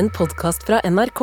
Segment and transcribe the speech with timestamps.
[0.00, 1.20] en podkast fra NRK.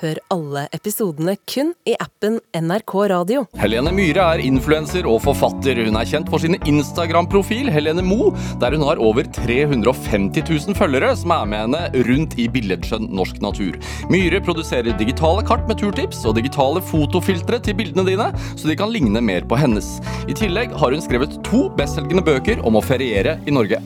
[0.00, 3.42] Hør alle episodene kun i appen NRK Radio.
[3.58, 5.80] Helene Myhre er influenser og forfatter.
[5.88, 8.30] Hun er kjent for sin Instagram-profil Helene Mo,
[8.62, 13.42] der hun har over 350 000 følgere som er med henne rundt i billedskjønn norsk
[13.42, 13.76] natur.
[14.14, 18.94] Myhre produserer digitale kart med turtips og digitale fotofiltre til bildene dine, så de kan
[18.94, 19.96] ligne mer på hennes.
[20.30, 23.82] I tillegg har hun skrevet to bestselgende bøker om å feriere i Norge.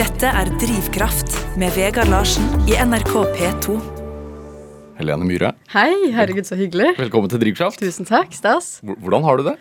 [0.00, 3.74] Dette er Drivkraft med Vegard Larsen i NRK P2.
[4.96, 6.94] Helene Myhre, Hei, herregud, så hyggelig.
[6.96, 7.82] velkommen til Drivkraft.
[7.84, 8.78] Tusen takk, stas.
[8.80, 9.54] Hvordan har du det?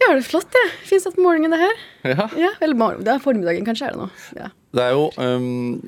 [0.00, 0.72] Jeg har det flott, jeg.
[0.88, 1.78] Fins det på morgenen, det her?
[2.16, 2.26] Ja.
[2.48, 4.10] Ja, eller det er formiddagen, kanskje er det nå.
[4.40, 4.50] Ja.
[4.74, 5.78] Det er jo Um,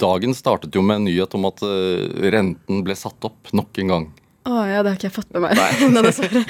[0.00, 3.92] Dagen startet jo med en nyhet om at øh, renten ble satt opp nok en
[3.92, 4.12] gang.
[4.48, 5.60] Å ja, det har ikke jeg fått med meg.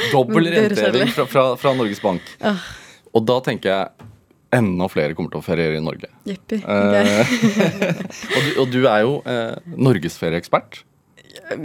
[0.15, 2.31] Dobbel renteheving fra, fra, fra Norges Bank.
[2.47, 2.63] Ah.
[3.11, 4.08] Og da tenker jeg
[4.55, 6.09] enda flere kommer til å feriere i Norge.
[6.29, 6.61] Jippi.
[6.65, 7.33] Eh,
[8.37, 10.85] og, du, og du er jo eh, norgesferieekspert.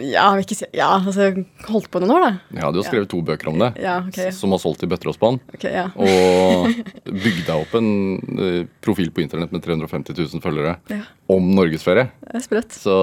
[0.04, 1.30] Ja, ikke Ja, altså,
[1.68, 2.60] holdt på noen år, da.
[2.62, 3.72] Ja, du har skrevet to bøker om det.
[3.82, 4.20] Ja, ok.
[4.36, 5.40] Som har solgt i bøtter og spann.
[5.56, 5.88] Okay, ja.
[5.98, 6.70] Og
[7.08, 7.90] bygd deg opp en
[8.38, 11.02] eh, profil på internett med 350 000 følgere Ja.
[11.34, 12.10] om norgesferie.
[12.22, 12.76] Det er sprøtt.
[12.78, 12.96] Så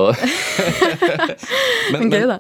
[1.93, 2.39] men, Men gøy, da.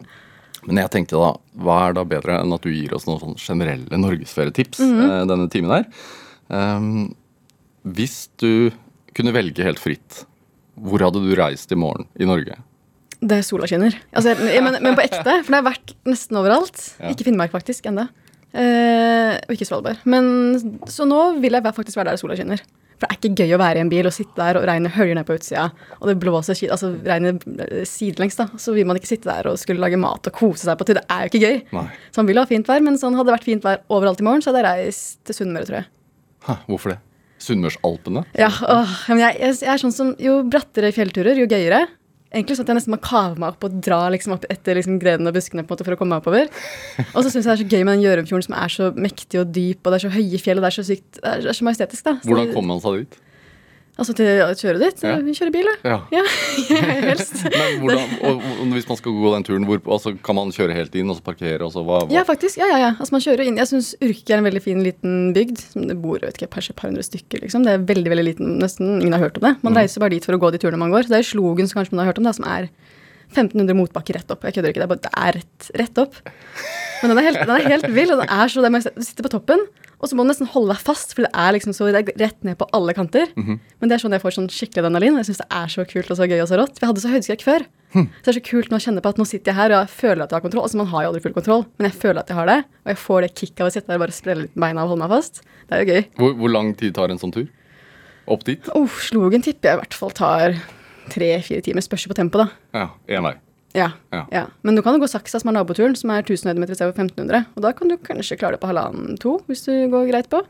[0.69, 1.30] Men jeg tenkte da,
[1.64, 5.04] hva er da bedre enn at du gir oss noen sånn generelle norgesferietips Mhm.
[5.08, 5.86] eh, denne timen her?
[6.52, 7.14] Ehm,
[7.83, 8.70] hvis du
[9.17, 10.25] kunne velge helt fritt,
[10.81, 12.56] hvor hadde du reist i morgen i Norge?
[13.20, 13.97] Det er sola skinner.
[14.17, 16.78] Altså, men, men på ekte, for det har vært nesten overalt.
[17.00, 17.11] Ja.
[17.12, 18.09] Ikke Finnmark, faktisk, enda.
[18.56, 20.00] Eh, og ikke Svalbard.
[20.09, 20.56] Men,
[20.89, 22.62] så nå vil jeg faktisk være der sola skinner.
[23.00, 24.92] For det er ikke gøy å være i en bil og sitte der og regnet
[24.92, 28.48] høljer ned på utsida, og det blåser altså regnet eh, sidelengs, da.
[28.61, 31.00] Så vil man ikke sitte der og skulle lage mat og kose seg på tur.
[31.00, 31.61] Det er jo ikke gøy.
[31.77, 31.87] Nei.
[32.09, 34.28] Så man vil ha fint vær, men sånn hadde det vært fint vær overalt i
[34.28, 35.91] morgen, så hadde jeg reist til Sunnmøre, tror jeg.
[36.48, 37.00] Hæ, hvorfor det?
[37.41, 38.24] Sunnmørsalpene?
[38.38, 41.86] Ja, åh, men jeg, jeg, er sånn som Jo brattere fjellturer, jo gøyere.
[42.30, 45.00] Egentlig sånn at jeg nesten må kave meg opp og dra liksom opp etter liksom
[45.02, 46.52] grenene og buskene på en måte for å komme meg oppover.
[47.10, 49.41] Og så syns jeg det er så gøy med den Gjørumfjorden som er så mektig
[49.42, 51.56] og dyp, og det er så høye fjell, og det er så sykt Det er,
[51.59, 52.15] så majestetisk, da.
[52.20, 53.19] Så- Hvordan kom man seg dit?
[54.00, 55.03] Altså til å kjøre dit?
[55.05, 55.19] Ja.
[55.21, 55.66] Kjøre bil.
[55.84, 55.99] Ja.
[56.15, 56.22] Ja,
[57.11, 57.43] helst.
[57.53, 60.77] Men hvordan, og, og hvis man skal gå den turen, hvor, altså, kan man kjøre
[60.77, 61.61] helt inn og så parkere?
[61.66, 62.15] Og så, hva, hva?
[62.15, 62.60] Ja, faktisk.
[62.62, 62.91] Ja, ja, ja.
[62.97, 63.60] Altså, man kjører inn.
[63.60, 65.66] Jeg syns Urke er en veldig fin liten bygd.
[65.91, 67.66] Det bor vet ikke, kanskje et par hundre stykker, liksom.
[67.66, 68.56] Det er veldig veldig liten.
[68.62, 69.56] Nesten ingen har hørt om det.
[69.66, 71.05] Man reiser bare dit for å gå de turene man går.
[71.05, 72.71] Så det er Slogen som kanskje man har hørt om, det, som er
[73.30, 74.46] 1500 motbakker rett opp.
[74.46, 74.82] Jeg kødder ikke.
[74.82, 76.18] Det er, bare, det er rett, rett opp.
[77.00, 78.12] Men den er helt, den er helt vill.
[78.14, 79.62] og det er så, det er, Du sitter på toppen,
[80.00, 82.20] og så må du nesten holde deg fast, for det er liksom så, det er
[82.20, 83.32] rett ned på alle kanter.
[83.36, 85.18] Men det er sånn jeg får sånn skikkelig adrenalin.
[85.20, 86.78] Jeg syns det er så kult og så gøy og så rått.
[86.78, 87.66] For jeg hadde så høydeskrekk før.
[87.91, 89.80] Så det er så kult nå å kjenne på at nå sitter jeg her og
[89.82, 90.66] jeg føler at jeg har kontroll.
[90.66, 92.58] Altså Man har jo aldri full kontroll, men jeg føler at jeg har det.
[92.84, 94.92] Og jeg får det kicket av å sitte der og bare sprelle litt beina og
[94.94, 95.42] holde meg fast.
[95.66, 96.04] Det er jo gøy.
[96.22, 97.48] Hvor, hvor lang tid tar en sånn tur?
[98.30, 98.70] Opp dit?
[98.78, 100.54] Oh, Slogen tipper jeg i hvert fall tar
[101.12, 101.84] tre-fire timer.
[101.84, 102.48] Spørs på tempo, da.
[102.76, 103.37] Ja, én vei.
[103.75, 104.25] Ja, Ja.
[104.34, 104.44] ja.
[104.66, 107.44] Men du kan jo gå Saksa, som er naboturen, som er 1000 høydemeter istedenfor 1500.
[107.54, 110.41] Og da kan du kanskje klare det på halvannen-to, hvis du går greit på.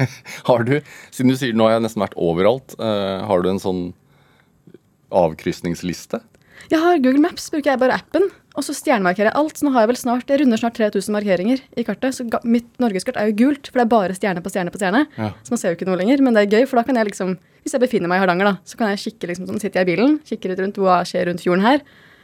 [0.48, 0.78] Har du,
[1.12, 3.82] siden du sier nå har jeg nesten vært overalt, uh, har du en sånn
[5.12, 6.22] avkrysningsliste?
[6.70, 9.56] Jeg har Google Maps, bruker jeg bare appen, og så stjernemarkerer jeg alt.
[9.58, 12.14] Så nå har jeg vel snart, jeg runder snart 3000 markeringer i kartet.
[12.14, 15.00] Så mitt norgeskart er jo gult, for det er bare stjerne på stjerne på stjerne.
[15.18, 15.32] Ja.
[15.42, 17.10] Så man ser jo ikke noe lenger, men det er gøy, for da kan jeg
[17.10, 19.82] liksom Hvis jeg befinner meg i Hardanger, da, så kan jeg kikke liksom sånn, sitter
[19.82, 21.82] jeg i bilen, kikker litt rundt hva skjer rundt fjorden her.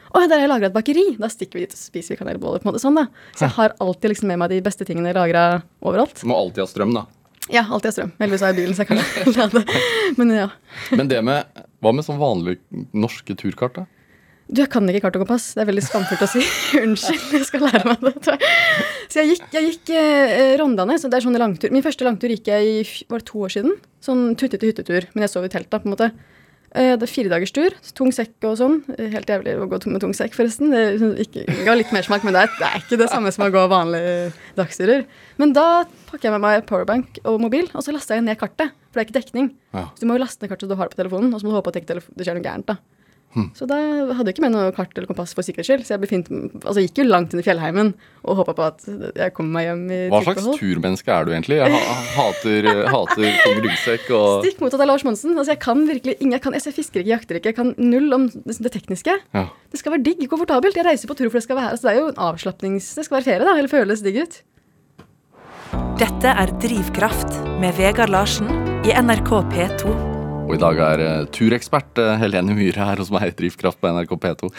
[0.09, 1.05] Å, der har jeg lagra et bakeri!
[1.21, 2.63] Da stikker vi dit og spiser vi kanelboller.
[2.63, 3.05] på en måte sånn da.
[3.37, 5.43] Så jeg har alltid liksom med meg de beste tingene lagra
[5.84, 6.23] overalt.
[6.23, 7.03] Du må alltid ha strøm, da.
[7.53, 8.15] Ja, alltid ha strøm.
[8.23, 9.77] Heldigvis har jeg bilen, så jeg kan lade.
[10.17, 10.49] Men ja.
[10.97, 13.84] Men det med, hva med sånn vanlige norske turkart, da?
[14.47, 15.49] Du, jeg kan ikke kart og kompass.
[15.57, 16.43] Det er veldig skamfullt å si.
[16.84, 18.37] Unnskyld, jeg skal lære meg det.
[19.11, 21.01] Så jeg gikk, jeg gikk eh, Rondane.
[21.03, 21.73] så det er sånne langtur.
[21.75, 22.79] Min første langtur gikk jeg i
[23.11, 23.75] var det to år siden.
[24.07, 25.09] Sånn tuttete hyttetur.
[25.15, 26.11] Men jeg sov i telt, da, på en måte.
[26.77, 27.75] Eh, det er fire dagers tur.
[27.99, 28.79] Tung sekk og sånn.
[28.95, 30.71] Eh, Helt jævlig å gå med tung sekk, forresten.
[30.71, 33.47] Det sånn ikke, ga litt mersmak, men det er, det er ikke det samme som
[33.47, 34.28] å gå vanlige
[34.59, 35.07] dagsturer.
[35.43, 35.69] Men da
[36.11, 38.71] pakker jeg med meg powerbank og mobil, og så laster jeg ned kartet.
[38.93, 39.51] For det er ikke dekning.
[39.75, 39.89] Ja.
[39.91, 41.59] Så du må jo laste ned kartet du har på telefonen, og så må du
[41.59, 42.71] håpe at det ikke skjer noe gærent.
[42.71, 42.78] da.
[43.57, 43.77] Så da
[44.16, 45.84] hadde jeg ikke med noe kart eller kompass for sikkerhets skyld.
[45.87, 46.31] Så jeg befint,
[46.63, 47.93] altså gikk jo langt inn i fjellheimen
[48.27, 51.60] og håpa på at jeg kom meg hjem i Hva slags turmenneske er du egentlig?
[51.60, 55.37] Jeg ha hater, hater tung ryggsekk og Stikk motsatt av Lars Monsen.
[55.37, 57.53] Altså jeg kan virkelig ingen, jeg, kan, jeg fisker ikke, jakter ikke.
[57.53, 59.21] Jeg kan null om det det tekniske.
[59.37, 59.47] ja.
[59.71, 60.77] Det skal være digg, komfortabelt.
[60.78, 62.95] Jeg reiser på tur for det skal være altså Det er jo en avslapnings...
[62.97, 63.57] Det skal være ferie, da.
[63.59, 64.41] Eller føles digg ut.
[66.01, 68.49] Dette er Drivkraft med Vegard Larsen
[68.87, 70.16] i NRK P2.
[70.47, 73.91] Og i dag er eh, turekspert eh, Helene Myhre her hos meg i Drivkraft på
[73.91, 74.51] NRK P2.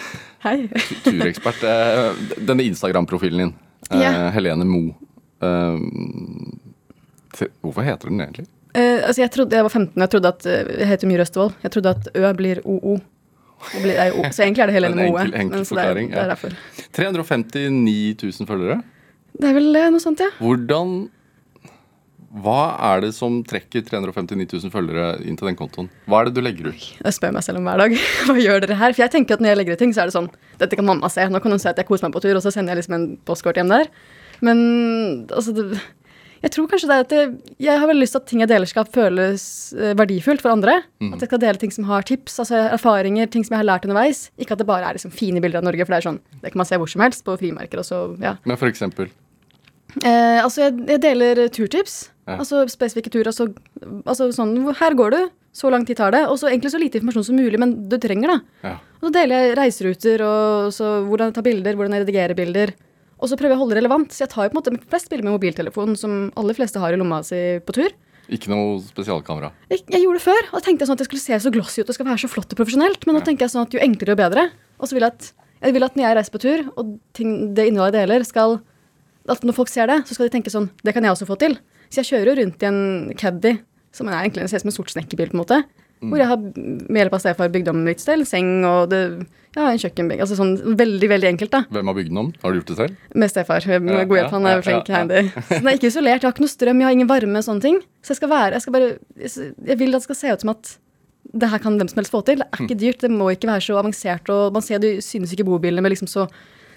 [0.44, 0.58] Hei.
[1.06, 1.62] Turekspert.
[1.64, 2.10] eh,
[2.44, 3.54] denne Instagram-profilen din,
[4.02, 4.30] Ja.
[4.36, 4.82] Helene Mo.
[7.62, 8.48] hvorfor heter den egentlig?
[8.76, 11.54] Eh, altså jeg trodde jeg var 15 jeg trodde at Jeg heter Myhre Østevold.
[11.64, 12.98] Jeg trodde at Ø blir OO.
[13.82, 15.22] Blir, er så egentlig er det Helene En Moe.
[15.24, 16.36] enkel- enkel men så det er, forklaring, det er ja.
[16.94, 18.82] 359 000 følgere.
[19.40, 20.30] Det er vel noe sånt, ja.
[20.42, 21.10] Hvordan
[22.28, 25.88] Hva er det som trekker 359 000 følgere inn til den kontoen?
[26.12, 26.88] Hva er det du legger ut?
[27.00, 27.94] Jeg spør meg selv om hver dag.
[28.28, 28.96] Hva gjør dere her?
[28.96, 30.28] For jeg tenker at når jeg legger ut ting, så er det sånn
[30.60, 31.24] Dette kan mamma se.
[31.32, 32.98] Nå kan hun se at jeg koser meg på tur, og så sender jeg liksom
[32.98, 33.88] en postkort hjem der.
[34.44, 34.60] Men
[35.32, 35.80] altså det,
[36.44, 37.30] Jeg tror kanskje det er at jeg,
[37.64, 40.76] jeg har veldig lyst til at ting jeg deler, skal føles eh, verdifullt for andre.
[41.08, 43.88] At jeg skal dele ting som har tips, altså erfaringer, ting som jeg har lært
[43.88, 44.28] underveis.
[44.38, 46.52] Ikke at det bare er liksom fine bilder av Norge, for det er sånn Det
[46.52, 48.36] kan man se hvor som helst, på frimerker og så Ja.
[48.44, 49.08] Men for eksempel
[50.04, 52.10] Eh, altså, jeg, jeg deler turtips.
[52.28, 52.38] Ja.
[52.42, 53.32] Altså spesifikke turer.
[53.32, 53.48] Altså,
[54.04, 55.22] altså sånn Her går du.
[55.58, 56.26] Så lang tid tar det.
[56.30, 58.58] Og så egentlig så lite informasjon som mulig, men du trenger, det.
[58.68, 58.76] ja.
[58.98, 62.74] Og så deler jeg reiseruter og så hvordan jeg tar bilder, hvordan jeg redigerer bilder.
[63.18, 64.14] Og så prøver jeg å holde det relevant.
[64.14, 66.94] Så jeg tar jo på en måte flest bilder med mobiltelefonen, som aller fleste har
[66.94, 67.96] i lomma si på tur.
[68.34, 69.54] Ikke noe spesialkamera.
[69.72, 71.52] Jeg, jeg gjorde det før, og da tenkte jeg sånn at det skulle se så
[71.54, 73.08] glossy ut og skal være så flott og profesjonelt.
[73.08, 74.48] Men nå tenker jeg sånn at jo enklere, jo bedre.
[74.78, 75.30] Og så vil jeg at,
[75.64, 78.60] jeg vil at når jeg reiser på tur, og ting, det innholdet jeg deler, skal
[79.28, 81.36] At når folk ser det, så skal de tenke sånn Det kan jeg også få
[81.40, 81.58] til.
[81.90, 82.80] Så jeg kjører jo rundt i en
[83.18, 83.58] caddy,
[83.96, 85.60] som er egentlig ser ut som en sort snekkerbil, på en måte.
[85.98, 88.28] Hvor jeg har med hjelp av stefar bygd om litt selv.
[88.30, 89.00] seng og det,
[89.56, 90.20] ja, en kjøkkenbenk.
[90.22, 91.64] Altså sånn veldig, veldig enkelt, da.
[91.74, 92.28] Hvem har bygd den om?
[92.44, 93.00] Har du gjort det selv?
[93.18, 93.66] Med stefar.
[93.82, 94.36] Med Ja, god hjelp.
[94.36, 94.92] Han er ja, flink.
[94.92, 95.24] ja, handy.
[95.48, 96.22] Så den er ikke isolert.
[96.22, 97.42] Jeg har ikke noe strøm, jeg har ingen varme.
[97.42, 97.80] sånne ting.
[98.06, 98.92] Så jeg skal være, jeg skal bare,
[99.72, 100.76] jeg vil at det skal se ut som at
[101.34, 102.44] det her kan hvem som helst få til.
[102.44, 104.30] Det er ikke dyrt, det må ikke være så avansert.
[104.30, 106.28] og Man ser de synes ikke bobilene med liksom så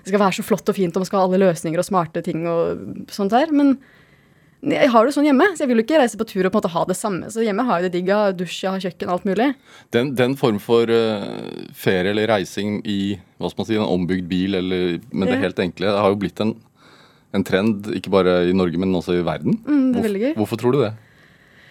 [0.01, 2.23] Det skal være så flott og fint, og man skal ha alle løsninger og smarte
[2.25, 3.53] ting og sånt her.
[3.53, 3.77] Men
[4.61, 6.59] jeg har det sånn hjemme, så jeg vil jo ikke reise på tur og på
[6.59, 7.31] en måte ha det samme.
[7.33, 8.11] Så hjemme har jeg det digg.
[8.13, 9.47] Jeg har dusj, jeg har kjøkken, alt mulig.
[9.97, 11.29] Den, den form for uh,
[11.73, 12.99] ferie eller reising i
[13.41, 15.45] hva skal man si, en ombygd bil, eller, men det Ja.
[15.47, 16.55] helt enkle, det har jo blitt en,
[17.33, 19.57] en trend, ikke bare i Norge, men også i verden.
[19.65, 20.35] Mm, det er veldig gøy.
[20.43, 20.93] Hvorfor tror du det?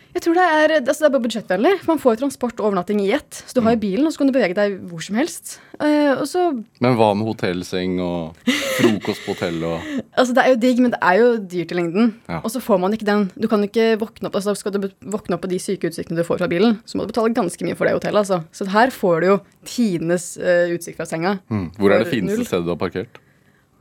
[0.09, 1.71] Jeg tror det er, altså det er bare budsjettvennlig.
[1.85, 3.43] Man får transport og overnatting i ett.
[3.45, 5.59] Så du har jo bilen, og så kan du bevege deg hvor som helst.
[5.77, 6.47] Uh, og så
[6.81, 8.39] Men hva med hotellseng og
[8.79, 9.85] frokost på hotell og
[10.19, 12.09] Altså, det er jo digg, men det er jo dyrt i lengden.
[12.25, 12.41] Ja.
[12.41, 13.27] Og så får man ikke den.
[13.37, 16.25] Du kan ikke våkne opp altså Skal du våkne opp på de syke utsiktene du
[16.27, 18.25] får fra bilen, så må du betale ganske mye for det hotellet.
[18.25, 18.41] altså.
[18.51, 19.37] Så her får du jo
[19.69, 21.37] tidenes uh, utsikt fra senga.
[21.53, 21.69] Mm.
[21.77, 23.21] Hvor er det fineste stedet du har parkert?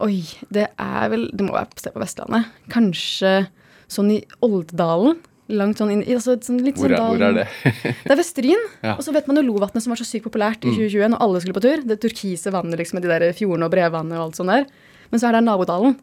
[0.04, 0.20] Oi,
[0.54, 2.52] det er vel Det må være et sted på Vestlandet.
[2.70, 3.48] Kanskje
[3.88, 5.16] sånn i Oldedalen.
[5.48, 7.46] Langt sånn inn i altså, sånn, litt Hvor sånn er, hvor er det?
[8.04, 8.64] Det er ved Stryn.
[8.84, 8.96] Ja.
[8.98, 11.40] Og så vet man jo Lovatnet, som var så sykt populært i 2021 når alle
[11.40, 11.84] skulle på tur.
[11.88, 14.66] Det turkise vannet liksom, med de der fjordene og brevvannet og alt sånt der.
[15.08, 15.96] Men så er det Nabodalen,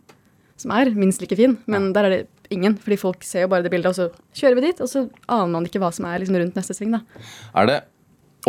[0.58, 1.58] som er minst like fin.
[1.70, 2.22] Men der er det
[2.54, 5.06] ingen, fordi folk ser jo bare det bildet, og så kjører vi dit, og så
[5.30, 6.94] aner man ikke hva som er liksom, rundt neste sving.
[6.98, 7.04] da.
[7.58, 7.78] Er det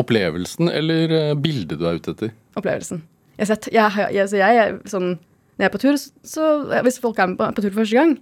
[0.00, 2.32] opplevelsen eller eh, bildet du er ute etter?
[2.58, 3.02] Opplevelsen.
[3.36, 5.10] Jeg, sett, jeg, har- jeg, så jeg, sånn,
[5.56, 5.96] når jeg er på tur,
[6.32, 6.48] så
[6.84, 8.16] hvis folk er på, på tur for første gang,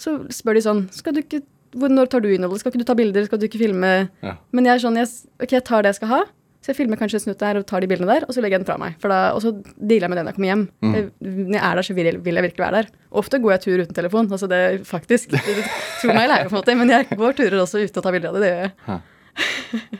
[0.00, 2.62] så spør de sånn skal du ikke, Når tar du innholdet?
[2.62, 3.24] Skal ikke du ta bilder?
[3.28, 4.10] Skal du ikke filme?
[4.24, 4.36] Ja.
[4.50, 6.20] Men jeg er sånn, jeg, ok, jeg tar det jeg skal ha.
[6.60, 8.58] Så jeg filmer kanskje en snutt der og tar de bildene der, og så legger
[8.58, 8.96] jeg den fra meg.
[9.00, 10.64] Da, og så dealer jeg med det når jeg kommer hjem.
[10.84, 12.90] Jeg, når jeg er der, så vil jeg, vil jeg virkelig være der.
[13.22, 14.28] Ofte går jeg tur uten telefon.
[14.28, 15.64] altså det faktisk, det, det,
[16.02, 18.12] Tro meg eller ei, på en måte, men jeg går turer også uten å ta
[18.12, 18.42] bilder av det.
[18.44, 19.00] det gjør jeg.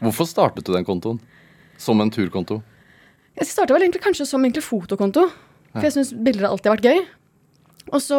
[0.02, 1.22] Hvorfor startet du den kontoen?
[1.80, 2.60] Som en turkonto?
[3.40, 5.30] Jeg starta vel egentlig kanskje som egentlig fotokonto.
[5.72, 7.02] For jeg syns bilder har alltid vært gøy.
[7.90, 8.18] Og så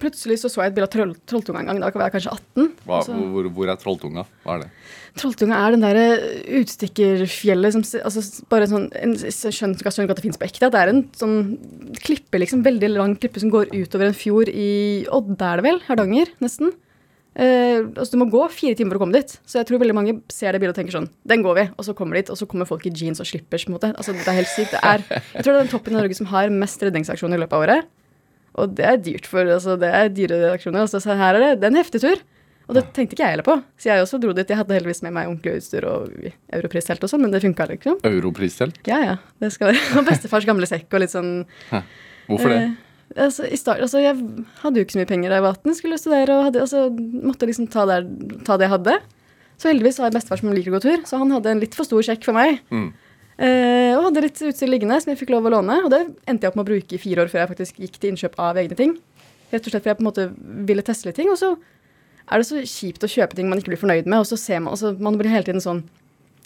[0.00, 1.78] plutselig så, så jeg et bilde av troll, Trolltunga en gang.
[1.82, 2.72] Da var jeg kanskje 18.
[2.88, 4.24] Hva, så- hvor, hvor er Trolltunga?
[4.44, 4.70] Hva er det?
[5.20, 6.04] Trolltunga er den derre
[6.60, 10.70] utstikkerfjellet som altså, bare sånn en, skjønner ikke ikke at det fins på ekte.
[10.70, 11.38] Det er en sånn
[12.02, 14.70] klippe, liksom, veldig lang klippe som går utover en fjord i
[15.10, 15.80] Odda, er det vel?
[15.88, 16.72] Hardanger, nesten.
[17.38, 19.36] Eh, altså, du må gå fire timer for å komme dit.
[19.46, 21.64] Så jeg tror veldig mange ser det bildet og tenker sånn Den går vi.
[21.78, 23.64] Og så kommer de dit, og så kommer folk i jeans og slippers.
[23.66, 23.92] på en måte.
[23.94, 24.74] Altså, det er helt sykt.
[24.74, 25.04] Det er,
[25.36, 27.66] jeg tror det er den toppen i Norge som har mest redningsaksjoner i løpet av
[27.66, 27.90] året.
[28.58, 30.82] Og det er dyrt for altså, Det er dyre redaksjoner.
[30.82, 32.22] Altså, så her er det, det er en heftig tur.
[32.70, 33.56] Og det tenkte ikke jeg heller på.
[33.82, 34.50] Så jeg også dro dit.
[34.50, 36.12] Jeg hadde heldigvis med meg ordentlig utstyr og
[36.54, 37.96] europristelt og sånn, men det funka liksom.
[38.06, 38.78] Europristelt?
[38.86, 39.16] Ja, ja.
[39.42, 41.32] Det skal være og bestefars gamle sekk og litt sånn
[42.30, 42.60] Hvorfor det?
[42.62, 44.14] Eh, altså, i start, altså, jeg
[44.62, 46.84] hadde jo ikke så mye penger da jeg var 18, skulle studere og hadde, altså,
[47.26, 48.06] måtte liksom ta, der,
[48.46, 48.98] ta det jeg hadde.
[49.60, 51.74] Så heldigvis har jeg bestefar som liker å gå tur, så han hadde en litt
[51.76, 52.62] for stor sjekk for meg.
[52.70, 52.92] Mm.
[53.40, 56.44] Eh, og hadde litt utstyr liggende som jeg fikk lov å låne, og det endte
[56.44, 58.58] jeg opp med å bruke i fire år før jeg faktisk gikk til innkjøp av
[58.60, 58.96] egne ting.
[59.50, 60.26] Rett og slett fordi jeg på en måte
[60.68, 61.54] ville teste litt ting, og så
[62.30, 64.60] er det så kjipt å kjøpe ting man ikke blir fornøyd med, og så ser
[64.62, 65.82] man, så man blir hele tiden sånn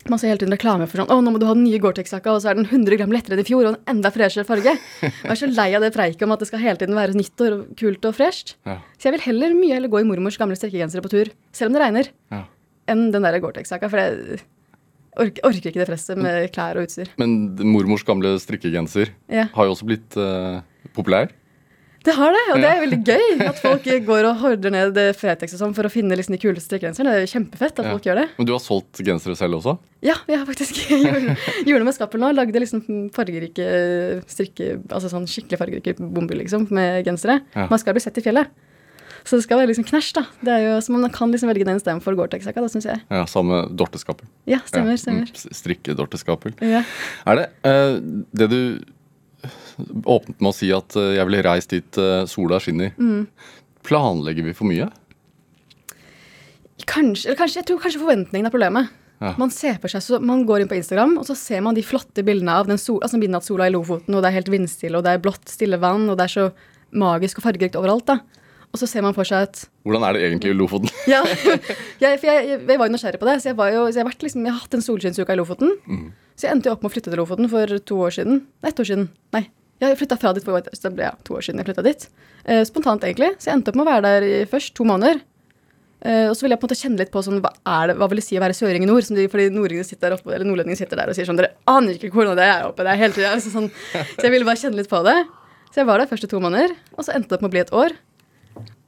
[0.04, 2.34] man ser hele tiden reklame for sånn Å, nå må du ha den nye Gore-Tex-jakka,
[2.36, 4.74] og så er den 100 gram lettere enn i fjor, og en enda freshere farge.
[5.00, 7.16] Og jeg er så lei av det preiket om at det skal hele tiden være
[7.16, 8.52] nytt og kult og fresht.
[8.68, 8.74] Ja.
[9.00, 11.78] Så jeg vil heller mye heller gå i mormors gamle strekkegensere på tur, selv om
[11.78, 12.42] det regner, Ja.
[12.92, 14.42] enn den der Gore-Tex-jakka, for jeg
[15.20, 17.08] orker, orker ikke det presset med klær og utstyr.
[17.20, 19.48] Men mormors gamle strikkegenser Ja.
[19.54, 20.60] har jo også blitt uh,
[20.96, 21.30] populær.
[22.04, 25.14] Det har det, og det er veldig gøy at folk går og hordrer ned eh,
[25.16, 27.14] Fretex og sånn for å finne liksom de kuleste strikkegenserne.
[27.16, 27.94] Det er kjempefett at Ja.
[27.94, 28.26] folk gjør det.
[28.36, 29.78] Men du har solgt gensere selv også?
[30.04, 31.32] Ja, jeg har faktisk gjorde
[31.64, 32.28] gjorde det med Skappel nå.
[32.36, 32.84] Lagde liksom
[33.16, 33.70] fargerike
[34.28, 37.38] strikke, altså sånn skikkelig fargerike bomber liksom, med gensere.
[37.56, 37.70] Ja.
[37.72, 38.52] Man skal bli sett i fjellet.
[39.24, 40.22] Så det skal være liksom knæsj, da.
[40.44, 43.00] Det er jo, så man kan liksom velge den istedenfor Gore-Tex-jakka, da, syns jeg.
[43.08, 44.28] Ja, Samme dorteskapel.
[44.50, 45.30] Ja, stemmer, stemmer.
[45.30, 45.54] Ja.
[45.60, 46.52] Strikke-dorteskapel.
[46.60, 46.82] Ja.
[47.32, 47.96] Er det uh,
[48.36, 48.60] det du
[50.04, 52.92] åpnet med å si at eh, jeg ville reist dit uh, sola skinner.
[52.96, 53.24] Mm.
[53.84, 54.86] Planlegger vi for mye?
[56.88, 58.92] Kanskje, kanskje, jeg tror kanskje forventningen er problemet.
[59.22, 59.32] Ja.
[59.40, 61.84] Man ser på seg, så man går inn på Instagram, og så ser man de
[61.86, 65.06] flotte bildene av den sol, altså midnattssola i Lofoten, og det er helt vindstille, og
[65.06, 66.48] det er blått, stille vann, og det er så
[66.94, 68.10] magisk og fargerikt overalt.
[68.10, 68.43] da.
[68.74, 70.90] Og så ser man for seg at Hvordan er det egentlig i Lofoten?
[71.12, 71.20] Ja,
[72.02, 73.36] jeg, for jeg, jeg, var jo nysgjerrig på det.
[73.42, 75.38] Så jeg, var jo, så jeg, har, vært liksom, jeg har hatt en solskinnsuke i
[75.38, 75.76] Lofoten.
[76.34, 78.40] Så jeg endte jo opp med å flytte til Lofoten for to år siden.
[78.64, 79.06] Nei, ett år siden.
[79.36, 79.44] Nei.
[79.82, 82.08] Jeg flytta fra dit for det ble ja, to år siden jeg dit.
[82.46, 83.34] Eh, spontant, egentlig.
[83.38, 85.22] Så jeg endte opp med å være der i først to måneder.
[86.04, 87.98] Eh, og så ville jeg på en måte kjenne litt på sånn, hva, er det,
[88.00, 89.06] hva vil det si å være søring i nord?
[89.06, 92.12] Som de, fordi sitter, der oppe, nordlendinger sitter der og sier sånn Dere aner ikke
[92.16, 93.36] hvordan det er oppe der hele tida.
[93.42, 95.16] Så, sånn, så jeg ville bare kjenne litt på det.
[95.70, 97.62] Så jeg var der første to måneder, og så endte det opp med å bli
[97.64, 97.96] et år.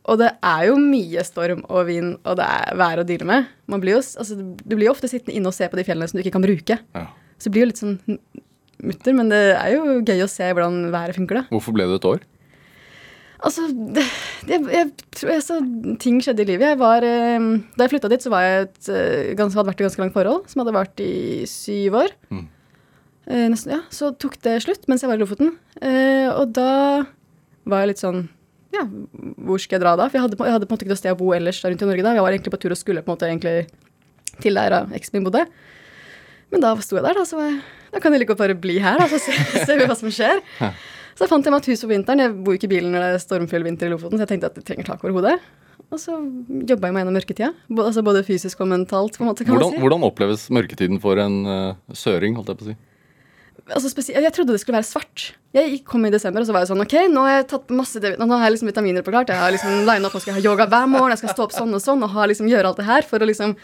[0.07, 3.49] Og det er jo mye storm og vind og det er vær å deale med.
[3.71, 6.07] Man blir jo, altså, du blir jo ofte sittende inne og se på de fjellene
[6.11, 6.79] som du ikke kan bruke.
[6.95, 7.07] Ja.
[7.37, 7.99] Så det blir jo litt sånn
[8.87, 11.47] mutter, men det er jo gøy å se hvordan været funker, da.
[11.53, 12.25] Hvorfor ble det et år?
[13.47, 14.03] Altså, det,
[14.49, 15.59] jeg, jeg tror jeg, så,
[16.03, 16.71] ting skjedde i livet.
[16.73, 19.83] Jeg var, eh, da jeg flytta dit, så var jeg et, eh, ganske, hadde vært
[19.83, 21.17] i et ganske langt forhold, som hadde vart i
[21.51, 22.15] syv år.
[22.33, 22.47] Mm.
[23.27, 23.83] Eh, nesten, ja.
[23.93, 25.53] Så tok det slutt mens jeg var i Lofoten.
[25.83, 27.05] Eh, og da
[27.67, 28.25] var jeg litt sånn
[28.77, 28.85] Ja,
[29.49, 30.09] hvor skal jeg dra da?
[30.11, 31.85] For jeg hadde, jeg hadde på en måte ikke noe sted å bo ellers rundt
[31.85, 32.15] i Norge da.
[32.19, 33.57] Jeg var egentlig på tur og skulle på en måte egentlig
[34.45, 35.47] til der eksen min bodde.
[36.53, 37.59] Men da sto jeg der, da, så jeg,
[37.95, 40.43] da kan jeg like godt bare bli her, da, så ser vi hva som skjer.
[41.17, 42.23] Så fant jeg meg et hus på vinteren.
[42.23, 44.51] Jeg bor ikke i bilen når det er stormfull vinter i Lofoten, så jeg tenkte
[44.53, 45.39] at jeg trenger tak over hodet.
[45.87, 47.49] Og så jobba jeg meg gjennom mørketida.
[47.79, 49.83] Altså både fysisk og mentalt, på en måte, kan Hvordan, man si.
[49.85, 52.77] hvordan oppleves mørketiden for en uh, søring, holdt jeg på å si?
[53.67, 55.33] Altså jeg trodde det skulle være svart.
[55.57, 57.99] Jeg kom i desember, og så var jeg sånn Ok, nå har jeg tatt masse
[57.99, 59.33] Nå har jeg liksom vitaminer på klart.
[59.33, 61.47] Jeg har liksom lina opp, nå skal jeg ha yoga hver morgen, jeg skal stå
[61.49, 63.57] opp sånn og sånn, og ha liksom gjøre alt det her for å liksom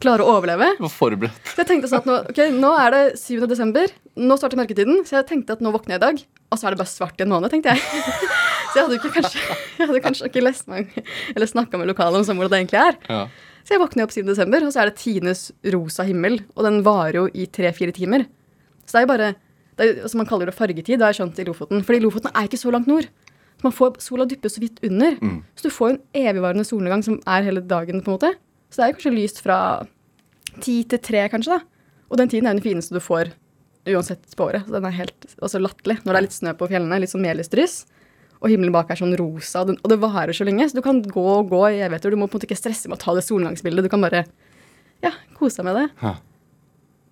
[0.00, 0.70] klare å overleve.
[0.94, 1.50] Forberedt.
[1.50, 3.42] Så jeg tenkte sånn at nå, ok, nå er det 7.
[3.50, 6.68] desember, nå starter mørketiden, så jeg tenkte at nå våkner jeg i dag, og så
[6.68, 7.84] er det bare svart i en måned, tenkte jeg.
[8.70, 9.40] Så jeg hadde ikke kanskje,
[9.80, 10.92] jeg hadde kanskje ikke lest meg,
[11.34, 12.98] eller snakka med lokalet om sånn hvordan det egentlig er.
[13.10, 13.24] Ja.
[13.66, 14.20] Så jeg våkner opp 7.
[14.28, 15.40] desember, og så er det tidenes
[15.74, 18.28] rosa himmel, og den varer jo i tre-fire timer.
[18.90, 19.32] Så det er jo bare,
[19.78, 22.32] det er, altså man kaller det fargetid, det har jeg skjønt i Lofoten, fordi Lofoten
[22.34, 23.06] er ikke så langt nord.
[23.62, 25.14] Man får, sola dyppe så vidt under,
[25.54, 28.32] så du får en evigvarende solnedgang som er hele dagen, på en måte.
[28.72, 29.58] Så det er jo kanskje lyst fra
[30.64, 31.86] ti til tre, kanskje, da.
[32.10, 33.30] Og den tiden er den fineste du får
[33.86, 34.66] uansett på året.
[34.66, 36.00] Så den er helt altså, latterlig.
[36.02, 37.84] Når det er litt snø på fjellene, litt sånn melisdryss,
[38.40, 40.82] og himmelen bak er sånn rosa, og, den, og det varer så lenge, så du
[40.84, 42.10] kan gå og gå i evigheter.
[42.10, 43.84] Du må på en måte ikke stresse med å ta det solnedgangsbildet.
[43.84, 44.24] Du kan bare
[45.04, 45.86] ja, kose deg med det.